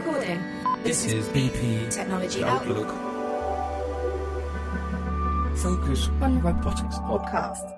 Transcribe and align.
recording. 0.00 0.42
This 0.82 1.04
is 1.04 1.28
BP 1.28 1.90
Technology 1.90 2.42
Outlook. 2.42 2.88
Focus 5.58 6.08
on 6.22 6.40
Robotics 6.40 6.96
Podcast. 6.96 7.76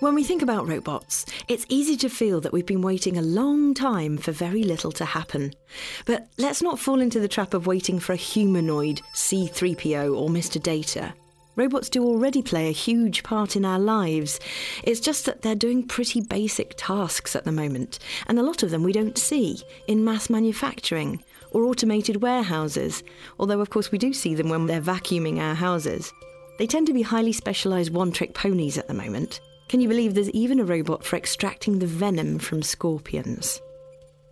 When 0.00 0.14
we 0.14 0.24
think 0.24 0.42
about 0.42 0.66
robots, 0.66 1.26
it's 1.46 1.66
easy 1.68 1.96
to 1.98 2.08
feel 2.08 2.40
that 2.40 2.52
we've 2.52 2.66
been 2.66 2.82
waiting 2.82 3.16
a 3.16 3.22
long 3.22 3.74
time 3.74 4.16
for 4.16 4.32
very 4.32 4.64
little 4.64 4.90
to 4.92 5.04
happen. 5.04 5.52
But 6.06 6.28
let's 6.38 6.62
not 6.62 6.80
fall 6.80 7.00
into 7.00 7.20
the 7.20 7.28
trap 7.28 7.54
of 7.54 7.66
waiting 7.66 8.00
for 8.00 8.12
a 8.14 8.16
humanoid, 8.16 9.02
C3PO, 9.14 10.16
or 10.16 10.30
Mr. 10.30 10.60
Data. 10.60 11.14
Robots 11.56 11.88
do 11.88 12.04
already 12.04 12.42
play 12.42 12.68
a 12.68 12.72
huge 12.72 13.22
part 13.22 13.56
in 13.56 13.64
our 13.64 13.78
lives. 13.78 14.38
It's 14.84 15.00
just 15.00 15.26
that 15.26 15.42
they're 15.42 15.54
doing 15.54 15.86
pretty 15.86 16.20
basic 16.20 16.74
tasks 16.76 17.34
at 17.34 17.44
the 17.44 17.52
moment, 17.52 17.98
and 18.28 18.38
a 18.38 18.42
lot 18.42 18.62
of 18.62 18.70
them 18.70 18.82
we 18.84 18.92
don't 18.92 19.18
see 19.18 19.60
in 19.88 20.04
mass 20.04 20.30
manufacturing 20.30 21.22
or 21.50 21.64
automated 21.64 22.22
warehouses, 22.22 23.02
although, 23.38 23.60
of 23.60 23.70
course, 23.70 23.90
we 23.90 23.98
do 23.98 24.12
see 24.12 24.34
them 24.34 24.48
when 24.48 24.66
they're 24.66 24.80
vacuuming 24.80 25.38
our 25.38 25.54
houses. 25.54 26.12
They 26.58 26.66
tend 26.66 26.86
to 26.86 26.92
be 26.92 27.02
highly 27.02 27.32
specialised 27.32 27.90
one 27.90 28.12
trick 28.12 28.32
ponies 28.32 28.78
at 28.78 28.86
the 28.86 28.94
moment. 28.94 29.40
Can 29.68 29.80
you 29.80 29.88
believe 29.88 30.14
there's 30.14 30.30
even 30.30 30.60
a 30.60 30.64
robot 30.64 31.04
for 31.04 31.16
extracting 31.16 31.78
the 31.78 31.86
venom 31.86 32.38
from 32.38 32.62
scorpions? 32.62 33.60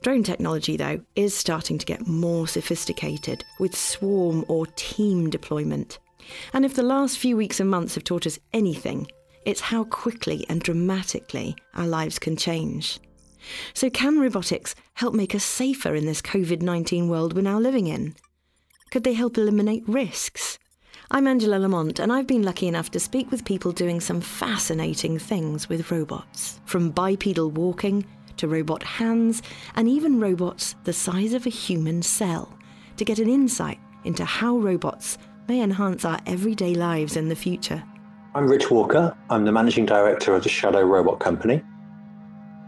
Drone 0.02 0.22
technology, 0.22 0.76
though, 0.76 1.00
is 1.16 1.34
starting 1.34 1.78
to 1.78 1.86
get 1.86 2.06
more 2.06 2.46
sophisticated 2.46 3.44
with 3.58 3.76
swarm 3.76 4.44
or 4.46 4.66
team 4.76 5.30
deployment. 5.30 5.98
And 6.52 6.64
if 6.64 6.74
the 6.74 6.82
last 6.82 7.18
few 7.18 7.36
weeks 7.36 7.60
and 7.60 7.70
months 7.70 7.94
have 7.94 8.04
taught 8.04 8.26
us 8.26 8.38
anything, 8.52 9.06
it's 9.44 9.60
how 9.60 9.84
quickly 9.84 10.44
and 10.48 10.60
dramatically 10.60 11.56
our 11.74 11.86
lives 11.86 12.18
can 12.18 12.36
change. 12.36 13.00
So, 13.72 13.88
can 13.88 14.18
robotics 14.18 14.74
help 14.94 15.14
make 15.14 15.34
us 15.34 15.44
safer 15.44 15.94
in 15.94 16.06
this 16.06 16.20
COVID 16.20 16.60
19 16.60 17.08
world 17.08 17.34
we're 17.34 17.42
now 17.42 17.58
living 17.58 17.86
in? 17.86 18.14
Could 18.90 19.04
they 19.04 19.14
help 19.14 19.38
eliminate 19.38 19.88
risks? 19.88 20.58
I'm 21.10 21.26
Angela 21.26 21.56
Lamont, 21.56 21.98
and 21.98 22.12
I've 22.12 22.26
been 22.26 22.42
lucky 22.42 22.68
enough 22.68 22.90
to 22.90 23.00
speak 23.00 23.30
with 23.30 23.46
people 23.46 23.72
doing 23.72 24.00
some 24.00 24.20
fascinating 24.20 25.18
things 25.18 25.66
with 25.66 25.90
robots, 25.90 26.60
from 26.66 26.90
bipedal 26.90 27.50
walking 27.50 28.04
to 28.36 28.48
robot 28.48 28.82
hands, 28.82 29.42
and 29.74 29.88
even 29.88 30.20
robots 30.20 30.74
the 30.84 30.92
size 30.92 31.32
of 31.32 31.46
a 31.46 31.50
human 31.50 32.02
cell, 32.02 32.58
to 32.98 33.04
get 33.06 33.18
an 33.18 33.28
insight 33.28 33.78
into 34.04 34.24
how 34.24 34.58
robots 34.58 35.16
may 35.48 35.62
enhance 35.62 36.04
our 36.04 36.20
everyday 36.26 36.74
lives 36.74 37.16
in 37.16 37.30
the 37.30 37.34
future. 37.34 37.82
I'm 38.34 38.46
Rich 38.46 38.70
Walker. 38.70 39.16
I'm 39.30 39.46
the 39.46 39.52
managing 39.52 39.86
director 39.86 40.34
of 40.34 40.42
the 40.42 40.50
Shadow 40.50 40.82
Robot 40.82 41.20
Company. 41.20 41.62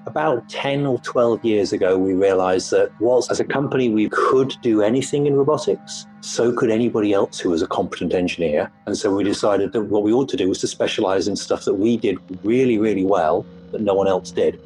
About 0.06 0.48
10 0.48 0.86
or 0.86 0.98
12 1.00 1.44
years 1.44 1.74
ago, 1.74 1.98
we 1.98 2.14
realized 2.14 2.70
that 2.70 2.90
whilst 2.98 3.30
as 3.30 3.38
a 3.38 3.44
company 3.44 3.90
we 3.90 4.08
could 4.08 4.56
do 4.62 4.80
anything 4.80 5.26
in 5.26 5.34
robotics, 5.34 6.06
so 6.22 6.54
could 6.54 6.70
anybody 6.70 7.12
else 7.12 7.38
who 7.38 7.50
was 7.50 7.60
a 7.60 7.66
competent 7.66 8.14
engineer. 8.14 8.72
And 8.86 8.96
so 8.96 9.14
we 9.14 9.24
decided 9.24 9.72
that 9.72 9.82
what 9.82 10.02
we 10.02 10.14
ought 10.14 10.30
to 10.30 10.38
do 10.38 10.48
was 10.48 10.60
to 10.60 10.66
specialize 10.66 11.28
in 11.28 11.36
stuff 11.36 11.66
that 11.66 11.74
we 11.74 11.98
did 11.98 12.16
really, 12.42 12.78
really 12.78 13.04
well, 13.04 13.44
that 13.72 13.82
no 13.82 13.92
one 13.92 14.08
else 14.08 14.30
did. 14.30 14.58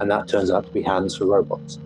And 0.00 0.10
that 0.10 0.26
turns 0.26 0.50
out 0.50 0.66
to 0.66 0.72
be 0.72 0.82
hands 0.82 1.16
for 1.16 1.26
robots. 1.26 1.78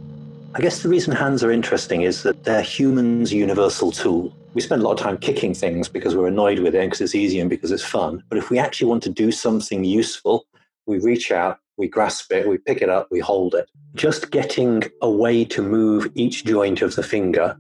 I 0.55 0.61
guess 0.61 0.83
the 0.83 0.89
reason 0.89 1.15
hands 1.15 1.45
are 1.45 1.51
interesting 1.51 2.01
is 2.01 2.23
that 2.23 2.45
they're 2.45 2.63
humans' 2.63 3.31
universal 3.31 3.93
tool. 3.93 4.35
We 4.57 4.63
spend 4.63 4.81
a 4.81 4.87
lot 4.87 4.93
of 4.93 5.01
time 5.01 5.19
kicking 5.19 5.53
things 5.53 5.87
because 5.87 6.17
we're 6.17 6.29
annoyed 6.29 6.61
with 6.61 6.75
it, 6.75 6.81
because 6.87 7.03
it's 7.03 7.15
easy 7.15 7.41
and 7.41 7.51
because 7.51 7.71
it's 7.71 7.85
fun. 7.85 8.25
But 8.31 8.39
if 8.39 8.49
we 8.49 8.59
actually 8.59 8.89
want 8.89 9.03
to 9.03 9.11
do 9.11 9.31
something 9.31 9.85
useful, 9.85 10.47
we 10.87 10.99
reach 10.99 11.31
out, 11.31 11.59
we 11.77 11.89
grasp 11.89 12.33
it, 12.33 12.49
we 12.49 12.57
pick 12.57 12.81
it 12.81 12.89
up, 12.89 13.09
we 13.11 13.21
hold 13.21 13.55
it. 13.55 13.69
Just 13.95 14.31
getting 14.31 14.85
a 15.03 15.11
way 15.11 15.45
to 15.45 15.61
move 15.61 16.11
each 16.15 16.47
joint 16.47 16.81
of 16.81 16.97
the 16.97 17.03
finger 17.03 17.55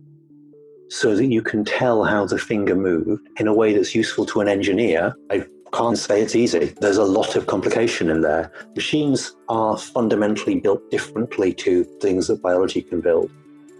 so 0.89 1.15
that 1.15 1.27
you 1.27 1.43
can 1.43 1.67
tell 1.67 2.03
how 2.03 2.25
the 2.25 2.39
finger 2.39 2.75
moved 2.75 3.29
in 3.39 3.47
a 3.47 3.53
way 3.53 3.75
that's 3.75 3.95
useful 3.95 4.25
to 4.25 4.41
an 4.41 4.49
engineer, 4.49 5.15
I 5.31 5.45
can't 5.75 5.99
say 5.99 6.23
it's 6.23 6.35
easy. 6.35 6.73
There's 6.81 6.97
a 6.97 7.05
lot 7.05 7.37
of 7.37 7.47
complication 7.47 8.09
in 8.09 8.23
there. 8.23 8.51
Machines 8.75 9.37
are 9.51 9.77
fundamentally 9.77 10.61
built 10.61 10.91
differently 10.91 11.53
to 11.57 11.85
things 12.01 12.29
that 12.29 12.41
biology 12.41 12.81
can 12.81 13.03
build. 13.03 13.31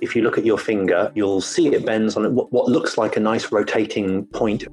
If 0.01 0.15
you 0.15 0.23
look 0.23 0.39
at 0.39 0.45
your 0.45 0.59
finger, 0.59 1.11
you'll 1.15 1.41
see 1.41 1.69
it 1.69 1.87
bends 1.87 2.17
on 2.17 2.35
what 2.35 2.69
looks 2.69 2.99
like 2.99 3.17
a 3.17 3.21
nice 3.21 3.51
rotating 3.51 4.27
point 4.27 4.65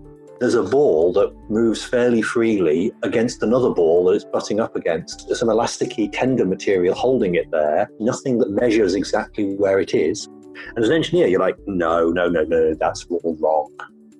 there's 0.44 0.56
a 0.56 0.64
ball 0.64 1.14
that 1.14 1.34
moves 1.50 1.86
fairly 1.86 2.22
freely 2.22 2.92
against 3.02 3.42
another 3.44 3.70
ball 3.70 4.04
that 4.04 4.12
it's 4.12 4.26
butting 4.26 4.60
up 4.60 4.76
against. 4.76 5.26
There's 5.28 5.40
some 5.40 5.48
elasticy 5.48 6.10
tender 6.12 6.46
material 6.46 6.94
holding 6.94 7.36
it 7.36 7.50
there, 7.52 7.90
nothing 8.02 8.40
that 8.40 8.50
measures 8.50 8.94
exactly 8.94 9.56
where 9.56 9.80
it 9.80 9.94
is. 9.94 10.26
And 10.26 10.80
as 10.80 10.90
an 10.90 10.96
engineer, 10.96 11.28
you're 11.28 11.40
like, 11.40 11.56
no, 11.66 12.10
no, 12.10 12.28
no, 12.28 12.44
no, 12.44 12.74
that's 12.74 13.06
all 13.10 13.38
wrong. 13.40 13.72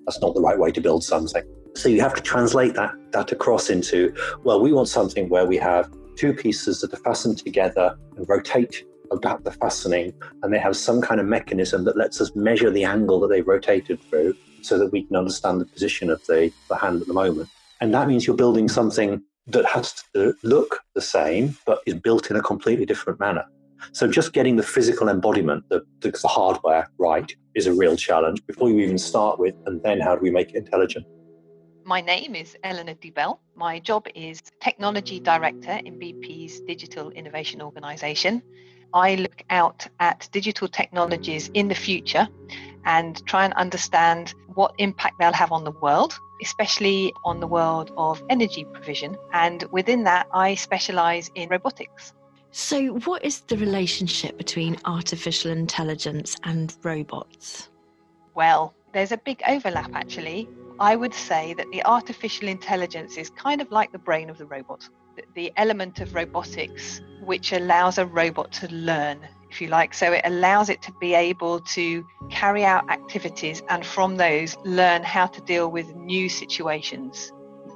That's 0.06 0.18
not 0.22 0.34
the 0.34 0.40
right 0.40 0.58
way 0.58 0.70
to 0.70 0.80
build 0.80 1.04
something. 1.04 1.44
So 1.74 1.90
you 1.90 2.00
have 2.00 2.14
to 2.14 2.22
translate 2.22 2.72
that, 2.72 2.94
that 3.12 3.30
across 3.30 3.68
into, 3.68 4.14
well, 4.44 4.62
we 4.62 4.72
want 4.72 4.88
something 4.88 5.28
where 5.28 5.44
we 5.44 5.58
have 5.58 5.92
two 6.16 6.32
pieces 6.32 6.80
that 6.80 6.94
are 6.94 7.02
fastened 7.02 7.36
together 7.36 7.98
and 8.16 8.26
rotate 8.28 8.84
about 9.10 9.44
the 9.44 9.52
fastening, 9.52 10.12
and 10.42 10.52
they 10.52 10.58
have 10.58 10.76
some 10.76 11.00
kind 11.00 11.20
of 11.20 11.26
mechanism 11.26 11.84
that 11.84 11.96
lets 11.96 12.20
us 12.20 12.34
measure 12.34 12.70
the 12.70 12.84
angle 12.84 13.20
that 13.20 13.28
they've 13.28 13.46
rotated 13.46 14.00
through 14.08 14.34
so 14.62 14.78
that 14.78 14.90
we 14.92 15.04
can 15.04 15.16
understand 15.16 15.60
the 15.60 15.66
position 15.66 16.10
of 16.10 16.24
the, 16.26 16.52
the 16.68 16.76
hand 16.76 17.00
at 17.00 17.06
the 17.06 17.14
moment. 17.14 17.48
And 17.80 17.92
that 17.94 18.08
means 18.08 18.26
you're 18.26 18.36
building 18.36 18.68
something 18.68 19.22
that 19.48 19.66
has 19.66 20.02
to 20.14 20.34
look 20.42 20.80
the 20.94 21.02
same, 21.02 21.56
but 21.66 21.80
is 21.86 21.94
built 21.94 22.30
in 22.30 22.36
a 22.36 22.42
completely 22.42 22.86
different 22.86 23.20
manner. 23.20 23.44
So 23.92 24.08
just 24.08 24.32
getting 24.32 24.56
the 24.56 24.62
physical 24.62 25.08
embodiment, 25.08 25.68
the, 25.68 25.84
the 26.00 26.16
hardware 26.26 26.88
right, 26.98 27.30
is 27.54 27.66
a 27.66 27.74
real 27.74 27.96
challenge 27.96 28.44
before 28.46 28.70
you 28.70 28.78
even 28.78 28.98
start 28.98 29.38
with, 29.38 29.54
and 29.66 29.82
then 29.82 30.00
how 30.00 30.16
do 30.16 30.22
we 30.22 30.30
make 30.30 30.50
it 30.50 30.56
intelligent? 30.56 31.06
My 31.84 32.00
name 32.00 32.34
is 32.34 32.56
Eleanor 32.64 32.94
Dubell. 32.94 33.40
My 33.54 33.78
job 33.78 34.06
is 34.14 34.40
Technology 34.62 35.20
Director 35.20 35.78
in 35.84 35.98
BP's 35.98 36.60
Digital 36.60 37.10
Innovation 37.10 37.60
Organisation. 37.60 38.42
I 38.94 39.16
look 39.16 39.42
out 39.50 39.86
at 39.98 40.28
digital 40.32 40.68
technologies 40.68 41.50
in 41.52 41.68
the 41.68 41.74
future 41.74 42.28
and 42.84 43.24
try 43.26 43.44
and 43.44 43.52
understand 43.54 44.34
what 44.54 44.74
impact 44.78 45.18
they'll 45.18 45.32
have 45.32 45.50
on 45.50 45.64
the 45.64 45.72
world, 45.72 46.16
especially 46.42 47.12
on 47.24 47.40
the 47.40 47.46
world 47.46 47.90
of 47.96 48.22
energy 48.30 48.64
provision. 48.64 49.16
And 49.32 49.64
within 49.72 50.04
that, 50.04 50.28
I 50.32 50.54
specialize 50.54 51.30
in 51.34 51.48
robotics. 51.48 52.12
So, 52.52 52.98
what 53.00 53.24
is 53.24 53.40
the 53.40 53.56
relationship 53.56 54.38
between 54.38 54.76
artificial 54.84 55.50
intelligence 55.50 56.36
and 56.44 56.72
robots? 56.84 57.68
Well, 58.36 58.74
there's 58.92 59.10
a 59.10 59.16
big 59.16 59.42
overlap 59.48 59.90
actually. 59.92 60.48
I 60.80 60.96
would 60.96 61.14
say 61.14 61.54
that 61.54 61.70
the 61.70 61.84
artificial 61.84 62.48
intelligence 62.48 63.16
is 63.16 63.30
kind 63.30 63.60
of 63.60 63.70
like 63.70 63.92
the 63.92 63.98
brain 63.98 64.28
of 64.28 64.38
the 64.38 64.46
robot, 64.46 64.88
the 65.34 65.52
element 65.56 66.00
of 66.00 66.14
robotics 66.14 67.00
which 67.22 67.52
allows 67.52 67.98
a 67.98 68.06
robot 68.06 68.50
to 68.52 68.68
learn 68.74 69.20
if 69.50 69.60
you 69.60 69.68
like. 69.68 69.94
So 69.94 70.12
it 70.12 70.22
allows 70.24 70.68
it 70.68 70.82
to 70.82 70.92
be 71.00 71.14
able 71.14 71.60
to 71.60 72.04
carry 72.28 72.64
out 72.64 72.90
activities 72.90 73.62
and 73.68 73.86
from 73.86 74.16
those 74.16 74.56
learn 74.64 75.04
how 75.04 75.26
to 75.26 75.40
deal 75.42 75.70
with 75.70 75.94
new 75.94 76.28
situations. 76.28 77.32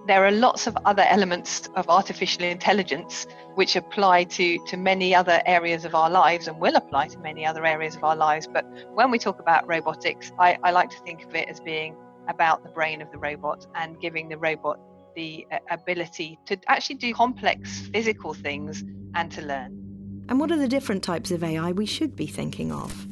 There 0.09 0.25
are 0.25 0.33
lots 0.33 0.67
of 0.67 0.77
other 0.85 1.05
elements 1.09 1.69
of 1.77 1.89
artificial 1.89 2.43
intelligence 2.43 3.27
which 3.55 3.77
apply 3.77 4.25
to, 4.25 4.59
to 4.67 4.77
many 4.77 5.15
other 5.15 5.41
areas 5.47 5.85
of 5.85 5.95
our 5.95 6.11
lives 6.11 6.49
and 6.49 6.59
will 6.59 6.75
apply 6.75 7.09
to 7.09 7.19
many 7.21 7.47
other 7.47 7.65
areas 7.65 7.95
of 7.95 8.03
our 8.03 8.17
lives. 8.17 8.49
But 8.53 8.67
when 8.93 9.13
we 9.13 9.19
talk 9.21 9.39
about 9.39 9.69
robotics, 9.69 10.33
I, 10.39 10.59
I 10.65 10.73
like 10.73 10.91
to 10.91 10.99
think 11.01 11.25
of 11.25 11.35
it 11.37 11.49
as 11.49 11.61
being 11.61 11.95
about 12.29 12.63
the 12.63 12.71
brain 12.71 13.03
of 13.03 13.11
the 13.11 13.19
robot 13.19 13.67
and 13.75 14.01
giving 14.01 14.29
the 14.29 14.39
robot 14.39 14.79
the 15.17 15.47
uh, 15.51 15.59
ability 15.71 16.39
to 16.47 16.59
actually 16.69 16.97
do 16.97 17.13
complex 17.13 17.89
physical 17.93 18.35
things 18.35 18.85
and 19.15 19.33
to 19.33 19.43
learn. 19.43 20.25
And 20.29 20.39
what 20.39 20.53
are 20.53 20.59
the 20.59 20.69
different 20.69 21.03
types 21.03 21.31
of 21.31 21.43
AI 21.43 21.73
we 21.73 21.87
should 21.87 22.15
be 22.15 22.27
thinking 22.27 22.71
of? 22.71 23.07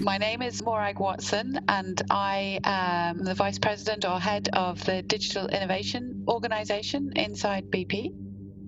My 0.00 0.18
name 0.18 0.42
is 0.42 0.62
Morag 0.62 0.98
Watson, 0.98 1.60
and 1.68 2.02
I 2.10 2.58
am 2.64 3.24
the 3.24 3.34
Vice 3.34 3.58
President 3.58 4.04
or 4.04 4.18
Head 4.18 4.48
of 4.52 4.84
the 4.84 5.02
Digital 5.02 5.46
Innovation 5.46 6.24
Organization 6.28 7.12
inside 7.14 7.70
BP 7.70 8.12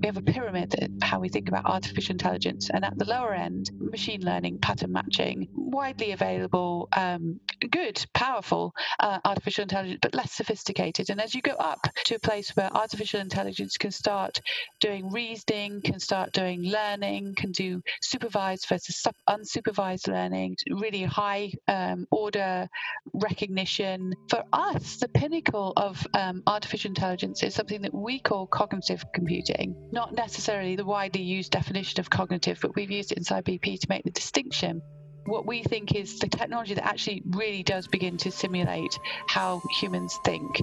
we 0.01 0.07
have 0.07 0.17
a 0.17 0.23
pyramid 0.23 0.75
how 1.03 1.21
we 1.21 1.29
think 1.29 1.49
about 1.49 1.65
artificial 1.65 2.13
intelligence 2.13 2.71
and 2.71 2.85
at 2.85 2.97
the 2.99 3.05
lower 3.05 3.33
end 3.33 3.71
machine 3.79 4.21
learning 4.23 4.59
pattern 4.59 4.93
matching 4.93 5.49
widely 5.55 6.13
available 6.13 6.89
um, 6.97 7.41
good 7.71 8.05
powerful 8.15 8.75
uh, 9.01 9.19
artificial 9.25 9.63
intelligence 9.63 9.99
but 10.03 10.15
less 10.15 10.33
sophisticated. 10.33 11.11
And 11.11 11.21
as 11.21 11.35
you 11.35 11.43
go 11.43 11.53
up 11.53 11.81
to 12.05 12.17
a 12.17 12.19
place 12.19 12.51
where 12.57 12.71
artificial 12.75 13.21
intelligence 13.21 13.77
can 13.77 13.91
start 13.91 14.41
doing 14.81 15.11
reasoning 15.11 15.81
can 15.83 15.99
start 15.99 16.33
doing 16.33 16.63
learning 16.63 17.35
can 17.37 17.53
do 17.53 17.83
supervised 18.03 18.67
versus 18.69 19.07
unsupervised 19.29 20.09
learning 20.09 20.57
really 20.71 21.03
high 21.03 21.53
um, 21.69 22.07
order 22.11 22.69
recognition. 23.15 24.13
For 24.29 24.43
us 24.53 24.97
the 24.97 25.09
pinnacle 25.09 25.73
of 25.77 26.07
um, 26.15 26.43
artificial 26.47 26.91
intelligence 26.91 27.43
is 27.43 27.55
something 27.55 27.83
that 27.83 27.95
we 27.95 28.19
call 28.19 28.47
cognitive 28.47 29.05
computing 29.15 29.75
not 29.93 30.15
necessarily 30.15 30.77
the 30.77 30.85
widely 30.85 31.23
used 31.23 31.53
definition 31.53 32.01
of 32.01 32.11
cognitive, 32.11 32.59
but 32.61 32.75
we've 32.75 32.91
used 32.91 33.13
it 33.13 33.19
inside 33.19 33.45
BP 33.45 33.81
to 33.81 33.87
make 33.89 34.05
the 34.05 34.11
distinction. 34.11 34.83
What 35.27 35.47
we 35.47 35.63
think 35.63 35.95
is 35.95 36.19
the 36.19 36.29
technology 36.29 36.75
that 36.75 36.87
actually 36.87 37.23
really 37.31 37.63
does 37.63 37.87
begin 37.89 38.17
to 38.19 38.31
simulate 38.31 38.99
how 39.29 39.63
humans 39.81 40.19
think. 40.25 40.57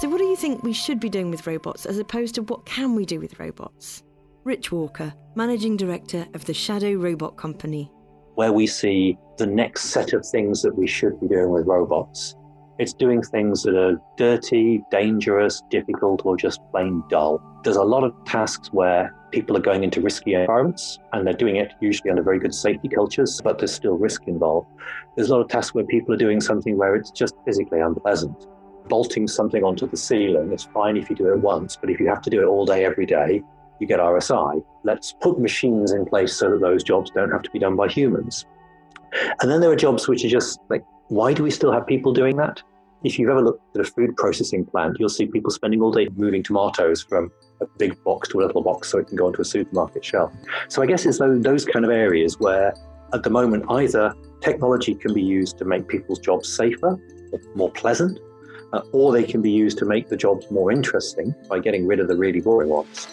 So, 0.00 0.08
what 0.08 0.18
do 0.18 0.24
you 0.24 0.36
think 0.36 0.62
we 0.62 0.72
should 0.72 0.98
be 0.98 1.08
doing 1.08 1.30
with 1.30 1.46
robots 1.46 1.86
as 1.86 1.98
opposed 1.98 2.34
to 2.34 2.42
what 2.42 2.66
can 2.66 2.94
we 2.94 3.06
do 3.06 3.20
with 3.20 3.38
robots? 3.38 4.02
Rich 4.44 4.72
Walker, 4.72 5.14
Managing 5.36 5.76
Director 5.76 6.26
of 6.34 6.44
the 6.44 6.54
Shadow 6.54 6.94
Robot 6.94 7.36
Company. 7.36 7.88
Where 8.34 8.52
we 8.52 8.66
see 8.66 9.16
the 9.38 9.46
next 9.46 9.90
set 9.90 10.12
of 10.12 10.26
things 10.26 10.62
that 10.62 10.76
we 10.76 10.88
should 10.88 11.20
be 11.20 11.28
doing 11.28 11.50
with 11.50 11.66
robots 11.66 12.34
it's 12.78 12.92
doing 12.92 13.22
things 13.22 13.62
that 13.62 13.76
are 13.76 14.00
dirty, 14.16 14.82
dangerous, 14.90 15.62
difficult, 15.70 16.24
or 16.24 16.36
just 16.36 16.60
plain 16.70 17.02
dull. 17.08 17.40
There's 17.64 17.76
a 17.76 17.84
lot 17.84 18.04
of 18.04 18.14
tasks 18.24 18.72
where 18.72 19.14
people 19.30 19.56
are 19.56 19.60
going 19.60 19.84
into 19.84 20.00
risky 20.00 20.34
environments 20.34 20.98
and 21.12 21.26
they're 21.26 21.34
doing 21.34 21.56
it 21.56 21.72
usually 21.80 22.10
under 22.10 22.22
very 22.22 22.38
good 22.38 22.54
safety 22.54 22.88
cultures, 22.88 23.40
but 23.42 23.58
there's 23.58 23.74
still 23.74 23.96
risk 23.96 24.22
involved. 24.26 24.68
There's 25.16 25.28
a 25.28 25.34
lot 25.34 25.42
of 25.42 25.48
tasks 25.48 25.74
where 25.74 25.84
people 25.84 26.14
are 26.14 26.18
doing 26.18 26.40
something 26.40 26.76
where 26.76 26.96
it's 26.96 27.10
just 27.10 27.34
physically 27.44 27.80
unpleasant. 27.80 28.46
Bolting 28.88 29.28
something 29.28 29.62
onto 29.62 29.88
the 29.88 29.96
ceiling 29.96 30.52
is 30.52 30.64
fine 30.64 30.96
if 30.96 31.08
you 31.08 31.16
do 31.16 31.32
it 31.32 31.40
once, 31.40 31.76
but 31.76 31.90
if 31.90 32.00
you 32.00 32.08
have 32.08 32.22
to 32.22 32.30
do 32.30 32.42
it 32.42 32.46
all 32.46 32.66
day, 32.66 32.84
every 32.84 33.06
day, 33.06 33.42
you 33.78 33.86
get 33.86 34.00
RSI. 34.00 34.62
Let's 34.84 35.12
put 35.20 35.38
machines 35.38 35.92
in 35.92 36.04
place 36.04 36.34
so 36.34 36.50
that 36.50 36.60
those 36.60 36.82
jobs 36.82 37.10
don't 37.10 37.30
have 37.30 37.42
to 37.42 37.50
be 37.50 37.58
done 37.58 37.76
by 37.76 37.88
humans. 37.88 38.46
And 39.40 39.50
then 39.50 39.60
there 39.60 39.70
are 39.70 39.76
jobs 39.76 40.08
which 40.08 40.24
are 40.24 40.28
just 40.28 40.58
like 40.70 40.84
why 41.12 41.34
do 41.34 41.42
we 41.42 41.50
still 41.50 41.70
have 41.70 41.86
people 41.86 42.14
doing 42.14 42.36
that? 42.36 42.62
If 43.04 43.18
you've 43.18 43.28
ever 43.28 43.42
looked 43.42 43.76
at 43.76 43.82
a 43.82 43.84
food 43.84 44.16
processing 44.16 44.64
plant, 44.64 44.96
you'll 44.98 45.10
see 45.10 45.26
people 45.26 45.50
spending 45.50 45.82
all 45.82 45.92
day 45.92 46.08
moving 46.16 46.42
tomatoes 46.42 47.02
from 47.02 47.30
a 47.60 47.66
big 47.76 48.02
box 48.02 48.30
to 48.30 48.40
a 48.40 48.42
little 48.46 48.62
box 48.62 48.88
so 48.88 48.98
it 48.98 49.08
can 49.08 49.16
go 49.16 49.26
onto 49.26 49.42
a 49.42 49.44
supermarket 49.44 50.02
shelf. 50.02 50.32
So 50.68 50.80
I 50.80 50.86
guess 50.86 51.04
it's 51.04 51.18
those 51.18 51.66
kind 51.66 51.84
of 51.84 51.90
areas 51.90 52.38
where, 52.38 52.72
at 53.12 53.24
the 53.24 53.28
moment, 53.28 53.66
either 53.68 54.14
technology 54.40 54.94
can 54.94 55.12
be 55.12 55.20
used 55.20 55.58
to 55.58 55.66
make 55.66 55.86
people's 55.86 56.18
jobs 56.18 56.48
safer, 56.50 56.98
more 57.54 57.70
pleasant, 57.72 58.18
uh, 58.72 58.80
or 58.92 59.12
they 59.12 59.24
can 59.24 59.42
be 59.42 59.50
used 59.50 59.76
to 59.78 59.84
make 59.84 60.08
the 60.08 60.16
jobs 60.16 60.50
more 60.50 60.72
interesting 60.72 61.34
by 61.46 61.58
getting 61.58 61.86
rid 61.86 62.00
of 62.00 62.08
the 62.08 62.16
really 62.16 62.40
boring 62.40 62.70
ones. 62.70 63.06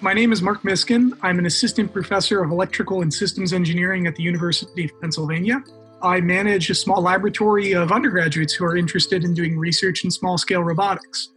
My 0.00 0.14
name 0.14 0.32
is 0.32 0.40
Marc 0.40 0.62
Miskin. 0.62 1.12
I'm 1.20 1.38
an 1.38 1.44
assistant 1.44 1.92
professor 1.92 2.42
of 2.42 2.50
electrical 2.50 3.02
and 3.02 3.12
systems 3.12 3.52
engineering 3.52 4.06
at 4.06 4.16
the 4.16 4.22
University 4.22 4.86
of 4.86 5.00
Pennsylvania. 5.02 5.62
I 6.04 6.20
manage 6.20 6.68
a 6.68 6.74
small 6.74 7.00
laboratory 7.00 7.72
of 7.72 7.90
undergraduates 7.90 8.52
who 8.52 8.66
are 8.66 8.76
interested 8.76 9.24
in 9.24 9.32
doing 9.32 9.58
research 9.58 10.04
in 10.04 10.10
small 10.10 10.36
scale 10.36 10.62
robotics. 10.62 11.30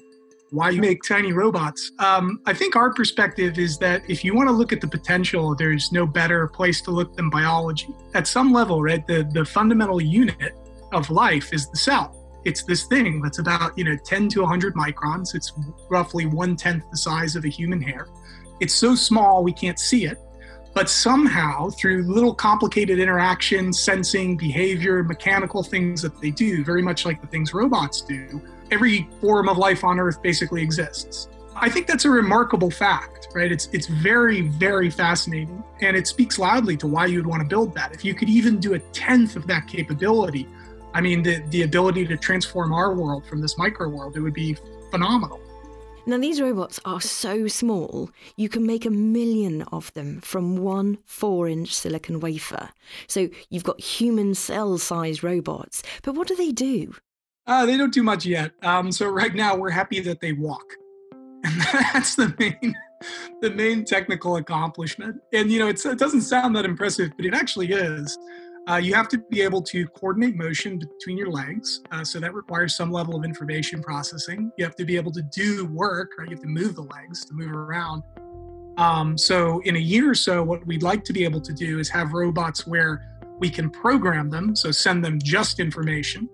Why 0.49 0.71
make 0.71 1.03
tiny 1.03 1.31
robots? 1.31 1.93
Um, 1.99 2.41
I 2.45 2.53
think 2.53 2.75
our 2.75 2.93
perspective 2.93 3.59
is 3.59 3.77
that 3.77 4.01
if 4.09 4.25
you 4.25 4.35
want 4.35 4.49
to 4.49 4.53
look 4.53 4.73
at 4.73 4.81
the 4.81 4.87
potential, 4.87 5.55
there's 5.55 5.93
no 5.93 6.05
better 6.05 6.47
place 6.49 6.81
to 6.81 6.91
look 6.91 7.15
than 7.15 7.29
biology. 7.29 7.87
At 8.13 8.27
some 8.27 8.51
level, 8.51 8.81
right, 8.81 9.05
the, 9.07 9.29
the 9.33 9.45
fundamental 9.45 10.01
unit 10.01 10.53
of 10.91 11.09
life 11.09 11.53
is 11.53 11.69
the 11.69 11.77
cell. 11.77 12.13
It's 12.43 12.63
this 12.63 12.87
thing 12.87 13.21
that's 13.21 13.39
about, 13.39 13.77
you 13.77 13.85
know, 13.85 13.95
10 14.05 14.27
to 14.29 14.41
100 14.41 14.75
microns. 14.75 15.33
It's 15.33 15.53
roughly 15.89 16.25
one 16.25 16.57
tenth 16.57 16.83
the 16.91 16.97
size 16.97 17.37
of 17.37 17.45
a 17.45 17.49
human 17.49 17.81
hair. 17.81 18.09
It's 18.59 18.73
so 18.73 18.95
small 18.95 19.45
we 19.45 19.53
can't 19.53 19.79
see 19.79 20.05
it 20.05 20.17
but 20.77 20.91
somehow, 20.91 21.71
through 21.71 22.03
little 22.03 22.35
complicated 22.35 22.99
interactions, 22.99 23.79
sensing, 23.79 24.37
behavior, 24.37 25.03
mechanical 25.03 25.63
things 25.63 26.03
that 26.03 26.21
they 26.21 26.29
do, 26.29 26.63
very 26.63 26.83
much 26.83 27.03
like 27.03 27.19
the 27.19 27.25
things 27.25 27.51
robots 27.51 28.01
do, 28.01 28.39
every 28.69 29.09
form 29.19 29.49
of 29.49 29.57
life 29.57 29.83
on 29.83 29.99
Earth 29.99 30.21
basically 30.21 30.61
exists. 30.61 31.29
I 31.55 31.67
think 31.67 31.87
that's 31.87 32.05
a 32.05 32.11
remarkable 32.11 32.69
fact, 32.69 33.29
right? 33.33 33.51
It's 33.51 33.67
it's 33.73 33.87
very 33.87 34.41
very 34.41 34.91
fascinating, 34.91 35.63
and 35.81 35.97
it 35.97 36.05
speaks 36.05 36.37
loudly 36.37 36.77
to 36.77 36.85
why 36.85 37.07
you'd 37.07 37.25
want 37.25 37.41
to 37.41 37.49
build 37.49 37.73
that. 37.73 37.91
If 37.91 38.05
you 38.05 38.13
could 38.13 38.29
even 38.29 38.59
do 38.59 38.75
a 38.75 38.79
tenth 38.93 39.35
of 39.35 39.47
that 39.47 39.65
capability, 39.67 40.47
I 40.93 41.01
mean, 41.01 41.23
the 41.23 41.39
the 41.49 41.63
ability 41.63 42.05
to 42.05 42.17
transform 42.17 42.71
our 42.71 42.93
world 42.93 43.25
from 43.25 43.41
this 43.41 43.57
micro 43.57 43.89
world, 43.89 44.15
it 44.15 44.19
would 44.19 44.35
be 44.35 44.55
phenomenal. 44.91 45.41
Now, 46.07 46.17
these 46.17 46.39
robots 46.39 46.79
are 46.85 47.01
so 47.01 47.49
small, 47.49 48.09
you 48.37 48.47
can 48.47 48.65
make 48.65 48.85
a 48.85 48.89
million 48.89 49.63
of 49.73 49.93
them 49.93 50.21
from 50.21 50.55
one 50.55 50.99
four 51.03 51.49
inch 51.49 51.75
silicon 51.75 52.21
wafer. 52.21 52.69
So 53.07 53.27
you've 53.49 53.65
got 53.65 53.81
human 53.81 54.33
cell 54.33 54.77
sized 54.77 55.21
robots. 55.21 55.83
But 56.03 56.15
what 56.15 56.29
do 56.29 56.35
they 56.37 56.53
do? 56.53 56.95
Uh, 57.45 57.65
they 57.65 57.75
don't 57.75 57.93
do 57.93 58.03
much 58.03 58.25
yet. 58.25 58.53
Um, 58.63 58.89
so 58.89 59.09
right 59.09 59.35
now, 59.35 59.57
we're 59.57 59.69
happy 59.69 59.99
that 59.99 60.21
they 60.21 60.31
walk. 60.31 60.63
And 61.43 61.61
that's 61.73 62.15
the 62.15 62.33
main. 62.39 62.73
The 63.41 63.51
main 63.51 63.85
technical 63.85 64.37
accomplishment, 64.37 65.17
and 65.31 65.51
you 65.51 65.59
know, 65.59 65.67
it 65.67 65.79
doesn't 65.99 66.21
sound 66.21 66.55
that 66.55 66.65
impressive, 66.65 67.11
but 67.15 67.27
it 67.27 67.33
actually 67.35 67.71
is. 67.71 68.17
Uh, 68.67 68.75
you 68.75 68.93
have 68.93 69.07
to 69.07 69.17
be 69.29 69.41
able 69.41 69.61
to 69.61 69.87
coordinate 69.87 70.35
motion 70.35 70.77
between 70.77 71.17
your 71.17 71.29
legs. 71.29 71.81
Uh, 71.91 72.03
so 72.03 72.19
that 72.19 72.33
requires 72.33 72.75
some 72.75 72.91
level 72.91 73.15
of 73.15 73.23
information 73.23 73.81
processing. 73.81 74.51
You 74.57 74.65
have 74.65 74.75
to 74.75 74.83
be 74.83 74.97
able 74.97 75.11
to 75.13 75.21
do 75.21 75.65
work, 75.67 76.11
right? 76.17 76.27
You 76.29 76.35
have 76.35 76.43
to 76.43 76.49
move 76.49 76.75
the 76.75 76.81
legs 76.81 77.23
to 77.25 77.33
move 77.33 77.53
around. 77.53 78.03
Um, 78.77 79.17
so 79.17 79.61
in 79.61 79.77
a 79.77 79.79
year 79.79 80.11
or 80.11 80.15
so, 80.15 80.43
what 80.43 80.65
we'd 80.67 80.83
like 80.83 81.05
to 81.05 81.13
be 81.13 81.23
able 81.23 81.39
to 81.41 81.53
do 81.53 81.79
is 81.79 81.89
have 81.89 82.11
robots 82.11 82.67
where 82.67 83.07
we 83.39 83.49
can 83.49 83.69
program 83.69 84.29
them, 84.29 84.53
so 84.53 84.69
send 84.71 85.03
them 85.03 85.17
just 85.23 85.61
information. 85.61 86.27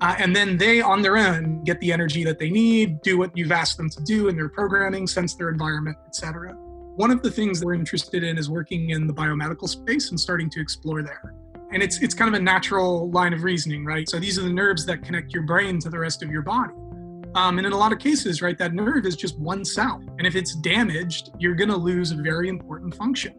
Uh, 0.00 0.14
and 0.18 0.34
then 0.34 0.56
they, 0.56 0.80
on 0.80 1.02
their 1.02 1.18
own, 1.18 1.62
get 1.64 1.78
the 1.80 1.92
energy 1.92 2.24
that 2.24 2.38
they 2.38 2.48
need, 2.48 3.00
do 3.02 3.18
what 3.18 3.36
you've 3.36 3.52
asked 3.52 3.76
them 3.76 3.90
to 3.90 4.02
do 4.04 4.28
in 4.28 4.36
their 4.36 4.48
programming, 4.48 5.06
sense 5.06 5.34
their 5.34 5.50
environment, 5.50 5.98
etc. 6.06 6.52
One 6.96 7.10
of 7.10 7.22
the 7.22 7.30
things 7.30 7.60
that 7.60 7.66
we're 7.66 7.74
interested 7.74 8.24
in 8.24 8.38
is 8.38 8.48
working 8.48 8.90
in 8.90 9.06
the 9.06 9.14
biomedical 9.14 9.68
space 9.68 10.10
and 10.10 10.18
starting 10.18 10.48
to 10.50 10.60
explore 10.60 11.02
there 11.02 11.34
and 11.74 11.82
it's 11.82 12.00
it's 12.00 12.14
kind 12.14 12.32
of 12.32 12.40
a 12.40 12.42
natural 12.42 13.10
line 13.10 13.34
of 13.34 13.42
reasoning 13.42 13.84
right? 13.84 14.08
So 14.08 14.18
these 14.18 14.38
are 14.38 14.42
the 14.42 14.52
nerves 14.52 14.86
that 14.86 15.02
connect 15.02 15.34
your 15.34 15.42
brain 15.42 15.80
to 15.80 15.90
the 15.90 15.98
rest 15.98 16.22
of 16.22 16.30
your 16.30 16.42
body. 16.42 16.72
Um, 17.34 17.58
and 17.58 17.66
in 17.66 17.72
a 17.72 17.76
lot 17.76 17.92
of 17.92 17.98
cases 17.98 18.40
right 18.40 18.56
that 18.58 18.72
nerve 18.72 19.04
is 19.04 19.16
just 19.16 19.38
one 19.38 19.64
cell. 19.64 20.02
And 20.18 20.26
if 20.26 20.36
it's 20.36 20.54
damaged 20.54 21.30
you're 21.38 21.56
going 21.56 21.68
to 21.68 21.76
lose 21.76 22.12
a 22.12 22.16
very 22.16 22.48
important 22.48 22.94
function. 22.94 23.34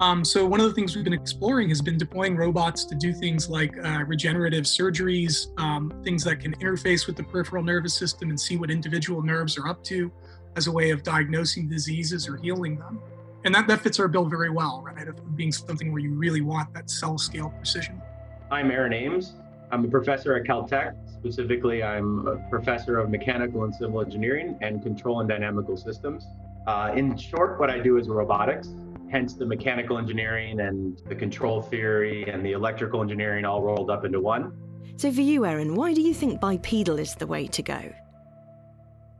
Um, 0.00 0.24
so 0.24 0.46
one 0.46 0.60
of 0.60 0.66
the 0.66 0.74
things 0.74 0.94
we've 0.94 1.04
been 1.04 1.12
exploring 1.12 1.70
has 1.70 1.82
been 1.82 1.98
deploying 1.98 2.36
robots 2.36 2.84
to 2.84 2.94
do 2.94 3.12
things 3.12 3.48
like 3.48 3.72
uh, 3.84 4.04
regenerative 4.06 4.64
surgeries 4.64 5.46
um, 5.60 5.92
things 6.04 6.22
that 6.24 6.40
can 6.40 6.54
interface 6.56 7.06
with 7.06 7.16
the 7.16 7.24
peripheral 7.24 7.62
nervous 7.62 7.94
system 7.94 8.30
and 8.30 8.38
see 8.38 8.56
what 8.56 8.70
individual 8.70 9.22
nerves 9.22 9.56
are 9.56 9.68
up 9.68 9.82
to 9.84 10.12
as 10.56 10.66
a 10.66 10.72
way 10.72 10.90
of 10.90 11.04
diagnosing 11.04 11.68
diseases 11.68 12.28
or 12.28 12.36
healing 12.38 12.76
them 12.78 13.00
and 13.48 13.54
that, 13.54 13.66
that 13.66 13.80
fits 13.80 13.98
our 13.98 14.08
bill 14.08 14.26
very 14.26 14.50
well, 14.50 14.82
right? 14.84 15.08
Of 15.08 15.34
being 15.34 15.52
something 15.52 15.90
where 15.90 16.02
you 16.02 16.12
really 16.12 16.42
want 16.42 16.74
that 16.74 16.90
cell 16.90 17.16
scale 17.16 17.48
precision. 17.56 18.02
I'm 18.50 18.70
Aaron 18.70 18.92
Ames. 18.92 19.32
I'm 19.70 19.86
a 19.86 19.88
professor 19.88 20.36
at 20.36 20.44
Caltech. 20.44 20.94
Specifically, 21.10 21.82
I'm 21.82 22.28
a 22.28 22.36
professor 22.50 22.98
of 22.98 23.08
mechanical 23.08 23.64
and 23.64 23.74
civil 23.74 24.02
engineering 24.02 24.58
and 24.60 24.82
control 24.82 25.20
and 25.20 25.28
dynamical 25.30 25.78
systems. 25.78 26.26
Uh, 26.66 26.92
in 26.94 27.16
short, 27.16 27.58
what 27.58 27.70
I 27.70 27.78
do 27.78 27.96
is 27.96 28.06
robotics, 28.06 28.68
hence 29.10 29.32
the 29.32 29.46
mechanical 29.46 29.96
engineering 29.96 30.60
and 30.60 31.00
the 31.08 31.14
control 31.14 31.62
theory 31.62 32.28
and 32.28 32.44
the 32.44 32.52
electrical 32.52 33.00
engineering 33.00 33.46
all 33.46 33.62
rolled 33.62 33.88
up 33.88 34.04
into 34.04 34.20
one. 34.20 34.52
So, 34.96 35.10
for 35.10 35.22
you, 35.22 35.46
Aaron, 35.46 35.74
why 35.74 35.94
do 35.94 36.02
you 36.02 36.12
think 36.12 36.38
bipedal 36.38 36.98
is 36.98 37.14
the 37.14 37.26
way 37.26 37.46
to 37.46 37.62
go? 37.62 37.94